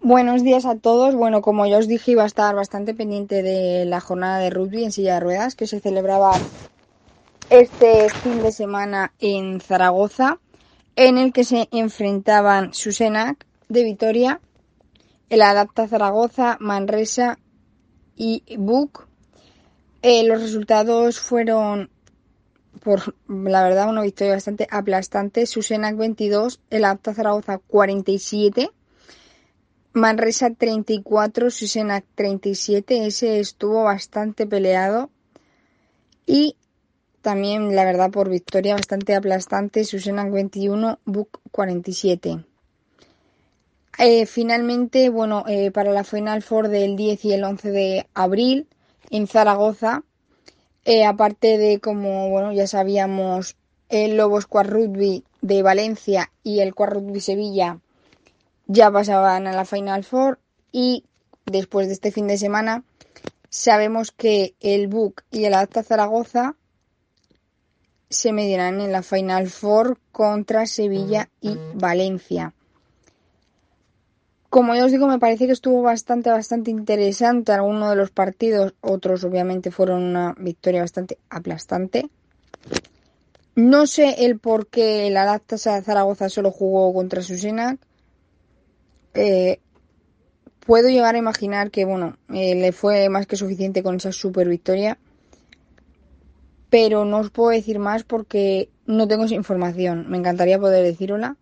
Buenos 0.00 0.42
días 0.42 0.66
a 0.66 0.74
todos. 0.74 1.14
Bueno, 1.14 1.40
como 1.40 1.66
ya 1.66 1.78
os 1.78 1.86
dije, 1.86 2.10
iba 2.10 2.24
a 2.24 2.26
estar 2.26 2.52
bastante 2.56 2.94
pendiente 2.94 3.44
de 3.44 3.84
la 3.84 4.00
jornada 4.00 4.40
de 4.40 4.50
rugby 4.50 4.82
en 4.82 4.90
silla 4.90 5.14
de 5.14 5.20
ruedas 5.20 5.54
que 5.54 5.68
se 5.68 5.78
celebraba 5.78 6.32
este 7.48 8.08
fin 8.10 8.42
de 8.42 8.50
semana 8.50 9.12
en 9.20 9.60
Zaragoza, 9.60 10.40
en 10.96 11.16
el 11.16 11.32
que 11.32 11.44
se 11.44 11.68
enfrentaban 11.70 12.74
Susenac 12.74 13.46
de 13.68 13.84
Vitoria, 13.84 14.40
el 15.30 15.42
Adapta 15.42 15.86
Zaragoza, 15.86 16.56
Manresa 16.58 17.38
y 18.16 18.42
Buc. 18.58 19.06
Eh, 20.02 20.24
los 20.24 20.42
resultados 20.42 21.20
fueron, 21.20 21.88
por 22.86 23.16
la 23.26 23.64
verdad, 23.64 23.88
una 23.88 24.02
victoria 24.02 24.34
bastante 24.34 24.68
aplastante. 24.70 25.44
Susenac 25.46 25.96
22, 25.96 26.60
el 26.70 26.84
Adapta 26.84 27.14
Zaragoza 27.14 27.58
47. 27.58 28.70
Manresa 29.92 30.50
34, 30.54 31.50
Susenac 31.50 32.04
37. 32.14 33.08
Ese 33.08 33.40
estuvo 33.40 33.82
bastante 33.82 34.46
peleado. 34.46 35.10
Y 36.26 36.54
también, 37.22 37.74
la 37.74 37.84
verdad, 37.84 38.12
por 38.12 38.30
victoria 38.30 38.74
bastante 38.74 39.16
aplastante, 39.16 39.84
Susenac 39.84 40.30
21, 40.30 41.00
Buc 41.04 41.40
47. 41.50 42.44
Eh, 43.98 44.26
finalmente, 44.26 45.08
bueno, 45.08 45.42
eh, 45.48 45.72
para 45.72 45.90
la 45.90 46.04
Final 46.04 46.40
Four 46.44 46.68
del 46.68 46.94
10 46.94 47.24
y 47.24 47.32
el 47.32 47.42
11 47.42 47.70
de 47.72 48.06
abril 48.14 48.68
en 49.10 49.26
Zaragoza, 49.26 50.04
eh, 50.86 51.04
aparte 51.04 51.58
de 51.58 51.80
como, 51.80 52.30
bueno, 52.30 52.52
ya 52.52 52.68
sabíamos, 52.68 53.56
el 53.88 54.16
Lobos 54.16 54.46
Quad 54.46 54.68
Rugby 54.68 55.24
de 55.42 55.62
Valencia 55.62 56.30
y 56.44 56.60
el 56.60 56.74
Quad 56.76 56.90
Rugby 56.90 57.20
Sevilla 57.20 57.80
ya 58.68 58.90
pasaban 58.90 59.48
a 59.48 59.52
la 59.52 59.64
Final 59.64 60.04
Four 60.04 60.38
y 60.70 61.04
después 61.44 61.88
de 61.88 61.94
este 61.94 62.12
fin 62.12 62.28
de 62.28 62.38
semana 62.38 62.84
sabemos 63.50 64.12
que 64.12 64.54
el 64.60 64.86
BUC 64.86 65.24
y 65.32 65.44
el 65.44 65.54
Adapta 65.54 65.82
Zaragoza 65.82 66.54
se 68.08 68.32
medirán 68.32 68.80
en 68.80 68.92
la 68.92 69.02
Final 69.02 69.48
Four 69.48 69.98
contra 70.12 70.66
Sevilla 70.66 71.30
y 71.40 71.56
Valencia. 71.74 72.54
Como 74.56 74.74
ya 74.74 74.86
os 74.86 74.90
digo, 74.90 75.06
me 75.06 75.18
parece 75.18 75.44
que 75.44 75.52
estuvo 75.52 75.82
bastante, 75.82 76.30
bastante 76.30 76.70
interesante 76.70 77.52
alguno 77.52 77.90
de 77.90 77.96
los 77.96 78.10
partidos. 78.10 78.72
Otros, 78.80 79.22
obviamente, 79.22 79.70
fueron 79.70 80.02
una 80.02 80.34
victoria 80.38 80.80
bastante 80.80 81.18
aplastante. 81.28 82.08
No 83.54 83.86
sé 83.86 84.24
el 84.24 84.38
por 84.38 84.68
qué 84.68 85.08
el 85.08 85.18
Adapta 85.18 85.58
Zaragoza 85.58 86.30
solo 86.30 86.50
jugó 86.50 86.94
contra 86.94 87.20
Susenac. 87.20 87.78
Eh, 89.12 89.60
puedo 90.60 90.88
llegar 90.88 91.16
a 91.16 91.18
imaginar 91.18 91.70
que, 91.70 91.84
bueno, 91.84 92.16
eh, 92.30 92.54
le 92.54 92.72
fue 92.72 93.10
más 93.10 93.26
que 93.26 93.36
suficiente 93.36 93.82
con 93.82 93.96
esa 93.96 94.10
super 94.10 94.48
victoria. 94.48 94.96
Pero 96.70 97.04
no 97.04 97.18
os 97.18 97.28
puedo 97.28 97.50
decir 97.50 97.78
más 97.78 98.04
porque 98.04 98.70
no 98.86 99.06
tengo 99.06 99.24
esa 99.24 99.34
información. 99.34 100.08
Me 100.08 100.16
encantaría 100.16 100.58
poder 100.58 100.82
decirosla 100.82 101.36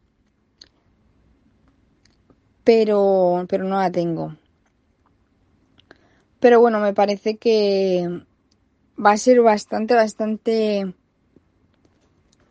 pero, 2.64 3.46
pero 3.48 3.64
no 3.64 3.78
la 3.78 3.92
tengo. 3.92 4.34
Pero 6.40 6.60
bueno, 6.60 6.80
me 6.80 6.92
parece 6.92 7.36
que 7.36 8.22
va 9.02 9.12
a 9.12 9.16
ser 9.16 9.40
bastante, 9.40 9.94
bastante 9.94 10.94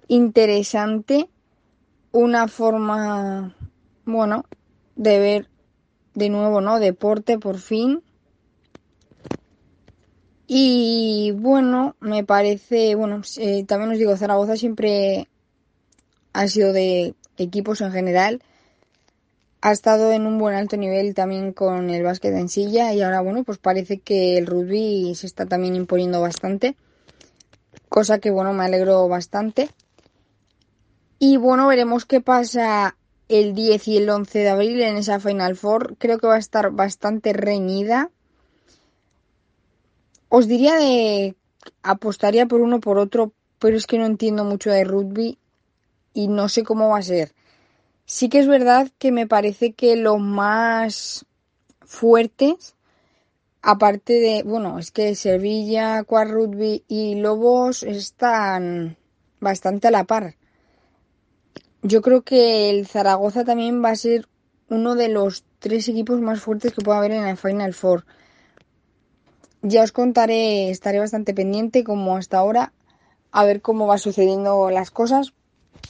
interesante 0.08 1.30
una 2.12 2.48
forma, 2.48 3.56
bueno, 4.06 4.46
de 4.96 5.20
ver 5.20 5.50
de 6.14 6.30
nuevo, 6.30 6.62
¿no? 6.62 6.80
Deporte 6.80 7.40
por 7.40 7.58
fin. 7.58 8.04
Y 10.48 11.32
bueno, 11.36 11.96
me 12.00 12.24
parece, 12.24 12.96
bueno, 12.96 13.22
eh, 13.38 13.64
también 13.66 13.92
os 13.92 13.98
digo, 13.98 14.16
Zaragoza 14.18 14.56
siempre 14.56 15.28
ha 16.34 16.48
sido 16.48 16.74
de 16.74 17.16
equipos 17.38 17.82
en 17.82 17.92
general 17.92 18.42
ha 19.66 19.72
estado 19.72 20.12
en 20.12 20.28
un 20.28 20.38
buen 20.38 20.56
alto 20.56 20.76
nivel 20.76 21.14
también 21.14 21.54
con 21.54 21.90
el 21.90 22.04
básquet 22.04 22.34
en 22.34 22.50
silla 22.50 22.94
y 22.94 23.02
ahora 23.02 23.22
bueno 23.22 23.44
pues 23.44 23.58
parece 23.58 24.00
que 24.00 24.38
el 24.38 24.46
rugby 24.46 25.16
se 25.16 25.26
está 25.26 25.46
también 25.46 25.76
imponiendo 25.76 26.20
bastante 26.20 26.76
cosa 27.94 28.18
que 28.18 28.32
bueno 28.32 28.54
me 28.54 28.64
alegro 28.64 29.08
bastante. 29.08 29.70
Y 31.20 31.38
bueno 31.38 31.68
veremos 31.68 32.06
qué 32.06 32.22
pasa 32.22 32.98
el 33.30 33.54
10 33.54 33.88
y 33.88 33.98
el 33.98 34.10
11 34.10 34.40
de 34.40 34.50
abril 34.50 34.82
en 34.82 34.98
esa 34.98 35.20
Final 35.20 35.56
Four. 35.56 35.96
Creo 36.00 36.18
que 36.18 36.26
va 36.26 36.36
a 36.36 36.40
estar 36.40 36.72
bastante 36.72 37.34
reñida. 37.34 38.10
Os 40.28 40.48
diría 40.48 40.76
de 40.76 41.36
apostaría 41.84 42.48
por 42.48 42.62
uno 42.62 42.80
por 42.80 42.98
otro 42.98 43.32
pero 43.60 43.78
es 43.78 43.86
que 43.86 44.00
no 44.00 44.08
entiendo 44.08 44.44
mucho 44.44 44.72
de 44.72 44.84
rugby 44.84 45.38
y 46.14 46.28
no 46.28 46.50
sé 46.50 46.64
cómo 46.64 46.90
va 46.90 46.98
a 46.98 47.04
ser 47.04 47.32
Sí 48.06 48.30
que 48.30 48.40
es 48.40 48.48
verdad 48.48 48.90
que 48.98 49.12
me 49.12 49.28
parece 49.28 49.74
que 49.74 49.96
lo 49.96 50.18
más 50.18 51.26
fuertes, 51.82 52.76
aparte 53.62 54.14
de, 54.14 54.44
bueno, 54.44 54.78
es 54.78 54.92
que 54.92 55.16
Sevilla, 55.16 56.04
Quad 56.04 56.30
Rugby 56.30 56.84
y 56.88 57.16
Lobos 57.16 57.84
están 57.84 58.98
bastante 59.40 59.88
a 59.88 59.92
la 59.92 60.04
par. 60.04 60.36
Yo 61.82 62.02
creo 62.02 62.24
que 62.24 62.70
el 62.70 62.88
Zaragoza 62.88 63.44
también 63.46 63.84
va 63.84 63.90
a 63.90 63.96
ser 63.96 64.28
uno 64.70 64.96
de 64.96 65.10
los 65.10 65.44
tres 65.60 65.88
equipos 65.88 66.20
más 66.20 66.42
fuertes 66.42 66.74
que 66.74 66.82
pueda 66.82 66.98
haber 66.98 67.12
en 67.12 67.28
el 67.28 67.38
Final 67.38 67.74
Four. 67.74 68.06
Ya 69.62 69.84
os 69.84 69.94
contaré, 69.94 70.70
estaré 70.70 71.00
bastante 71.00 71.34
pendiente 71.34 71.84
como 71.84 72.18
hasta 72.18 72.38
ahora, 72.38 72.74
a 73.32 73.46
ver 73.46 73.62
cómo 73.62 73.88
va 73.88 73.98
sucediendo 73.98 74.70
las 74.70 74.92
cosas, 74.92 75.34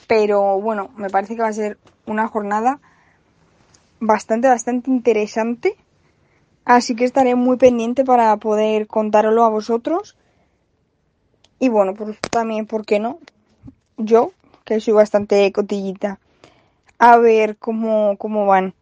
pero 0.08 0.62
bueno, 0.62 0.92
me 0.96 1.10
parece 1.10 1.36
que 1.36 1.42
va 1.42 1.48
a 1.48 1.54
ser 1.54 1.80
una 2.06 2.28
jornada 2.28 2.80
bastante, 4.00 4.48
bastante 4.48 4.90
interesante. 4.90 5.76
Así 6.66 6.96
que 6.96 7.04
estaré 7.04 7.36
muy 7.36 7.58
pendiente 7.58 8.06
para 8.06 8.36
poder 8.38 8.88
contároslo 8.88 9.44
a 9.44 9.50
vosotros. 9.50 10.18
Y 11.60 11.70
bueno, 11.70 11.94
pues 11.94 12.18
también, 12.32 12.66
¿por 12.66 12.86
qué 12.86 13.00
no? 13.00 13.20
Yo, 13.98 14.32
que 14.66 14.80
soy 14.80 14.94
bastante 14.94 15.52
cotillita. 15.52 16.20
A 17.00 17.18
ver 17.18 17.58
cómo, 17.58 18.18
cómo 18.18 18.46
van. 18.46 18.74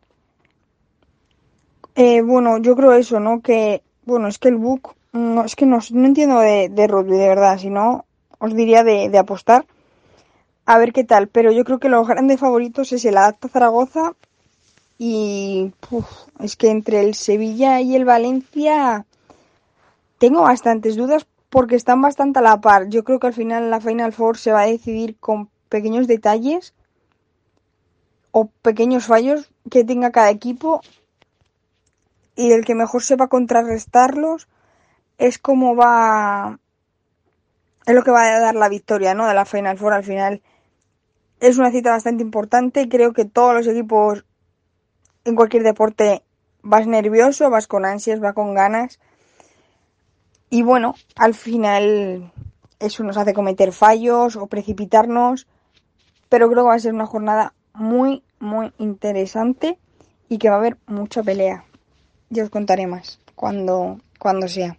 Eh, 1.95 2.21
bueno, 2.21 2.60
yo 2.60 2.75
creo 2.75 2.93
eso, 2.93 3.19
¿no? 3.19 3.41
Que, 3.41 3.84
bueno, 4.05 4.27
es 4.27 4.38
que 4.38 4.49
el 4.49 4.57
book, 4.57 4.95
no, 5.12 5.43
es 5.43 5.55
que 5.55 5.65
no, 5.65 5.79
no 5.91 6.05
entiendo 6.05 6.39
de, 6.39 6.69
de 6.69 6.88
rugby, 6.88 7.17
de 7.17 7.27
verdad. 7.27 7.57
Si 7.57 7.69
no, 7.69 8.05
os 8.39 8.55
diría 8.55 8.84
de, 8.84 9.10
de 9.10 9.17
apostar 9.17 9.65
a 10.71 10.77
ver 10.77 10.93
qué 10.93 11.03
tal, 11.03 11.27
pero 11.27 11.51
yo 11.51 11.65
creo 11.65 11.79
que 11.79 11.89
los 11.89 12.07
grandes 12.07 12.39
favoritos 12.39 12.93
es 12.93 13.03
el 13.03 13.17
Adapta 13.17 13.49
Zaragoza 13.49 14.13
y 14.97 15.73
es 16.39 16.55
que 16.55 16.69
entre 16.69 17.01
el 17.01 17.13
Sevilla 17.13 17.81
y 17.81 17.93
el 17.93 18.05
Valencia 18.05 19.05
tengo 20.17 20.43
bastantes 20.43 20.95
dudas 20.95 21.27
porque 21.49 21.75
están 21.75 22.01
bastante 22.01 22.39
a 22.39 22.41
la 22.41 22.62
par. 22.62 22.88
Yo 22.88 23.03
creo 23.03 23.19
que 23.19 23.27
al 23.27 23.34
final 23.34 23.69
la 23.69 23.81
Final 23.81 24.13
Four 24.13 24.38
se 24.38 24.53
va 24.53 24.62
a 24.62 24.67
decidir 24.67 25.17
con 25.19 25.49
pequeños 25.67 26.07
detalles 26.07 26.73
o 28.31 28.45
pequeños 28.62 29.05
fallos 29.07 29.51
que 29.69 29.84
tenga 29.84 30.12
cada 30.12 30.29
equipo 30.29 30.79
y 32.38 32.53
el 32.53 32.63
que 32.63 32.75
mejor 32.75 33.03
sepa 33.03 33.27
contrarrestarlos 33.27 34.47
es 35.17 35.38
como 35.38 35.75
va 35.75 36.60
es 37.86 37.93
lo 37.93 38.03
que 38.03 38.12
va 38.12 38.23
a 38.23 38.39
dar 38.39 38.55
la 38.55 38.69
victoria, 38.69 39.13
¿no? 39.13 39.27
De 39.27 39.34
la 39.34 39.43
Final 39.43 39.77
Four 39.77 39.91
al 39.91 40.05
final 40.05 40.41
es 41.41 41.58
una 41.58 41.71
cita 41.71 41.91
bastante 41.91 42.23
importante. 42.23 42.88
Creo 42.88 43.12
que 43.12 43.25
todos 43.25 43.54
los 43.54 43.67
equipos 43.67 44.23
en 45.25 45.36
cualquier 45.36 45.63
deporte 45.63 46.23
vas 46.62 46.88
nervioso, 46.88 47.49
vas 47.49 47.67
con 47.67 47.84
ansias, 47.84 48.19
vas 48.19 48.34
con 48.34 48.54
ganas. 48.54 48.99
Y 50.49 50.62
bueno, 50.62 50.95
al 51.15 51.34
final 51.34 52.32
eso 52.80 53.04
nos 53.04 53.17
hace 53.17 53.34
cometer 53.34 53.73
fallos 53.73 54.36
o 54.36 54.47
precipitarnos, 54.47 55.47
pero 56.30 56.47
creo 56.49 56.63
que 56.63 56.69
va 56.69 56.75
a 56.75 56.80
ser 56.80 56.93
una 56.93 57.08
jornada 57.08 57.54
muy, 57.73 58.23
muy 58.39 58.71
interesante 58.77 59.80
y 60.30 60.38
que 60.38 60.49
va 60.49 60.56
a 60.56 60.60
haber 60.60 60.77
mucha 60.86 61.23
pelea. 61.23 61.65
Ya 62.30 62.43
os 62.43 62.49
contaré 62.49 62.86
más 62.86 63.19
cuando, 63.36 63.99
cuando 64.19 64.47
sea. 64.47 64.77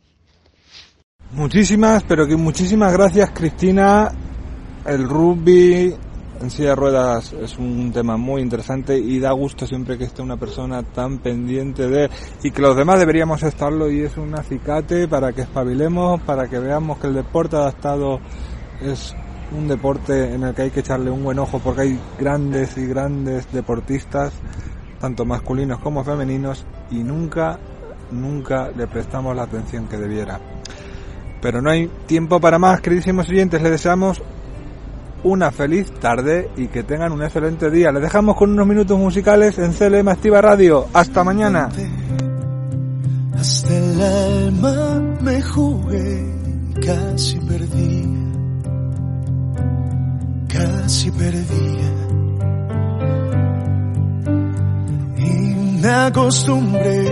Muchísimas, 1.32 2.04
pero 2.04 2.26
que 2.26 2.36
muchísimas 2.36 2.92
gracias 2.92 3.30
Cristina. 3.30 4.12
El 4.84 5.08
rugby 5.08 5.96
en 6.42 6.50
silla 6.50 6.70
de 6.70 6.76
ruedas 6.76 7.32
es 7.32 7.56
un 7.56 7.92
tema 7.92 8.16
muy 8.16 8.42
interesante 8.42 8.98
y 8.98 9.20
da 9.20 9.30
gusto 9.30 9.66
siempre 9.66 9.96
que 9.96 10.04
esté 10.04 10.22
una 10.22 10.36
persona 10.36 10.82
tan 10.82 11.18
pendiente 11.18 11.88
de 11.88 12.10
y 12.42 12.50
que 12.50 12.62
los 12.62 12.76
demás 12.76 12.98
deberíamos 12.98 13.42
estarlo 13.44 13.88
y 13.90 14.00
es 14.00 14.16
un 14.16 14.34
acicate 14.34 15.06
para 15.06 15.32
que 15.32 15.42
espabilemos, 15.42 16.20
para 16.22 16.48
que 16.48 16.58
veamos 16.58 16.98
que 16.98 17.06
el 17.06 17.14
deporte 17.14 17.56
adaptado 17.56 18.20
es 18.80 19.14
un 19.56 19.68
deporte 19.68 20.34
en 20.34 20.42
el 20.42 20.54
que 20.54 20.62
hay 20.62 20.70
que 20.70 20.80
echarle 20.80 21.10
un 21.10 21.22
buen 21.22 21.38
ojo 21.38 21.60
porque 21.60 21.82
hay 21.82 22.00
grandes 22.18 22.76
y 22.76 22.86
grandes 22.86 23.50
deportistas, 23.52 24.32
tanto 25.00 25.24
masculinos 25.24 25.78
como 25.78 26.02
femeninos, 26.02 26.66
y 26.90 27.04
nunca, 27.04 27.58
nunca 28.10 28.70
le 28.70 28.86
prestamos 28.86 29.36
la 29.36 29.44
atención 29.44 29.86
que 29.86 29.96
debiera. 29.96 30.40
Pero 31.40 31.60
no 31.60 31.70
hay 31.70 31.88
tiempo 32.06 32.40
para 32.40 32.58
más, 32.58 32.80
queridísimos 32.80 33.28
oyentes, 33.28 33.62
le 33.62 33.70
deseamos 33.70 34.22
una 35.24 35.50
feliz 35.50 35.92
tarde 36.00 36.50
y 36.56 36.68
que 36.68 36.82
tengan 36.82 37.12
un 37.12 37.22
excelente 37.22 37.70
día. 37.70 37.92
Les 37.92 38.02
dejamos 38.02 38.36
con 38.36 38.50
unos 38.50 38.66
minutos 38.66 38.98
musicales 38.98 39.58
en 39.58 39.72
CLM 39.72 40.08
Activa 40.08 40.40
Radio. 40.40 40.86
Hasta 40.92 41.24
mañana. 41.24 41.68
Hasta 43.34 43.76
el 43.76 44.00
alma 44.00 45.00
me 45.20 45.42
jugué, 45.42 46.34
casi 46.84 47.38
perdí, 47.40 48.08
casi 50.48 51.10
perdía. 51.10 51.92
Y 55.18 55.80
me 55.82 55.88
acostumbré 55.88 57.08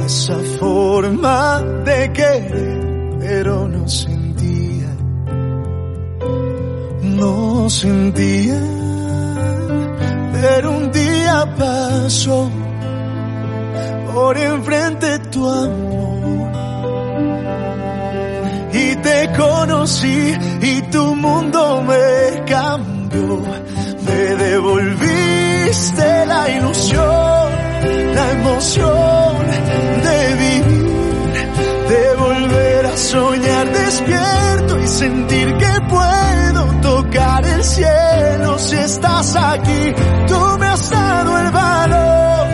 a 0.00 0.04
esa 0.04 0.36
forma 0.58 1.62
de 1.84 2.12
querer, 2.12 3.16
pero 3.20 3.68
no 3.68 3.88
sé 3.88 4.17
no 7.18 7.68
sentía, 7.68 8.60
pero 10.32 10.70
un 10.70 10.92
día 10.92 11.54
pasó 11.58 12.50
por 14.12 14.38
enfrente 14.38 15.18
tu 15.30 15.48
amor. 15.48 16.52
Y 18.72 18.96
te 18.96 19.32
conocí 19.36 20.34
y 20.62 20.82
tu 20.92 21.14
mundo 21.16 21.82
me 21.82 22.44
cambió, 22.44 23.42
me 24.06 24.22
devolviste 24.44 26.26
la 26.26 26.48
ilusión, 26.50 27.48
la 28.14 28.30
emoción 28.32 29.36
de 30.06 30.34
vivir, 30.44 30.90
de 31.92 32.04
volver 32.24 32.86
a 32.86 32.96
soñar 32.96 33.66
despierto 33.72 34.80
y 34.80 34.86
sentir 34.86 35.56
que 35.56 35.80
puedo 35.88 36.17
el 37.58 37.64
cielo 37.64 38.58
si 38.58 38.76
estás 38.76 39.36
aquí. 39.36 39.94
Tú 40.28 40.58
me 40.58 40.66
has 40.66 40.90
dado 40.90 41.38
el 41.38 41.50
valor 41.50 42.48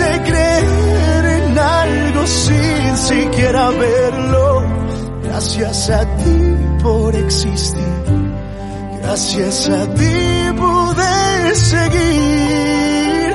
de 0.00 0.22
creer 0.28 1.24
en 1.38 1.58
algo 1.58 2.26
sin 2.26 2.96
siquiera 2.96 3.70
verlo. 3.70 4.64
Gracias 5.22 5.90
a 5.90 6.04
ti 6.16 6.56
por 6.82 7.14
existir. 7.14 7.82
Gracias 9.00 9.68
a 9.68 9.86
ti 9.94 10.14
pude 10.56 11.54
seguir. 11.54 13.32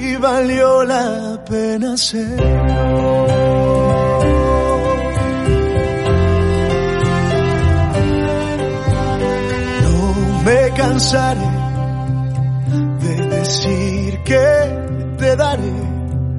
Y 0.00 0.16
valió 0.16 0.84
la 0.84 1.38
pena 1.44 1.96
ser. 1.96 3.33
De 13.00 13.16
decir 13.26 14.22
que 14.22 15.16
te 15.18 15.34
daré 15.34 15.72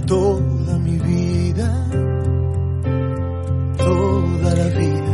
toda 0.08 0.78
mi 0.80 0.98
vida, 0.98 1.70
toda 3.78 4.56
la 4.56 4.68
vida. 4.80 5.14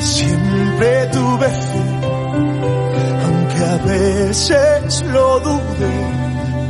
Siempre 0.00 1.06
tuve 1.12 1.48
fe, 1.48 1.84
aunque 3.24 3.64
a 3.64 3.78
veces 3.86 5.04
lo 5.12 5.40
dudé, 5.40 5.96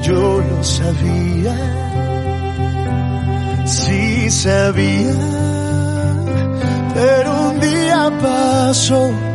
yo 0.02 0.42
lo 0.50 0.62
sabía, 0.62 1.56
sí 3.64 4.30
sabía, 4.30 5.14
pero 6.94 7.46
paso 8.20 9.25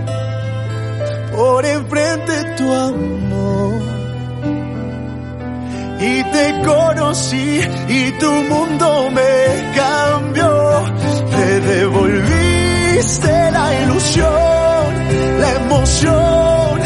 por 1.41 1.65
enfrente 1.65 2.33
tu 2.55 2.71
amor 2.71 3.81
y 5.99 6.23
te 6.35 6.61
conocí 6.63 7.61
y 7.87 8.11
tu 8.19 8.31
mundo 8.51 9.09
me 9.09 9.33
cambió. 9.75 10.51
Te 11.35 11.59
devolviste 11.61 13.51
la 13.57 13.67
ilusión, 13.81 14.85
la 15.43 15.51
emoción 15.63 16.79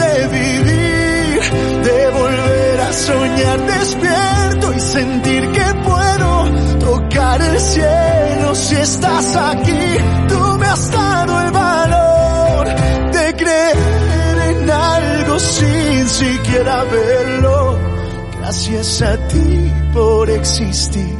de 0.00 0.12
vivir, 0.38 1.40
de 1.88 2.10
volver 2.20 2.80
a 2.80 2.92
soñar 2.92 3.58
despierto 3.76 4.72
y 4.76 4.80
sentir 4.80 5.52
que 5.52 5.66
puedo 5.88 6.30
tocar 6.80 7.40
el 7.42 7.60
cielo 7.60 8.54
si 8.56 8.74
estás 8.74 9.36
aquí. 9.36 9.84
Tú 10.28 10.58
me 10.58 10.66
has 10.66 10.90
dado 10.90 11.40
el 11.42 11.50
valor 11.52 12.89
sin 15.38 16.08
siquiera 16.08 16.84
verlo. 16.84 17.78
Gracias 18.38 19.02
a 19.02 19.16
ti 19.28 19.72
por 19.92 20.30
existir. 20.30 21.18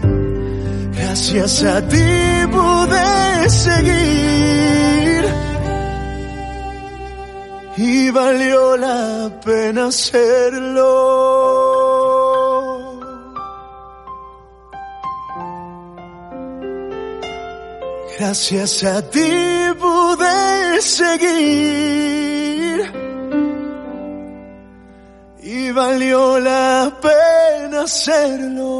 Gracias 0.93 1.63
a 1.65 1.81
ti 1.87 2.47
pude 2.51 3.49
seguir. 3.51 5.25
Y 7.77 8.11
valió 8.11 8.77
la 8.77 9.31
pena 9.45 9.87
hacerlo. 9.87 10.91
Gracias 18.19 18.85
a 18.85 19.01
ti 19.11 19.33
pude 19.79 20.83
seguir 20.83 22.11
y 25.53 25.73
valió 25.73 26.39
la 26.39 26.93
pena 27.03 27.83
hacerlo. 27.83 28.71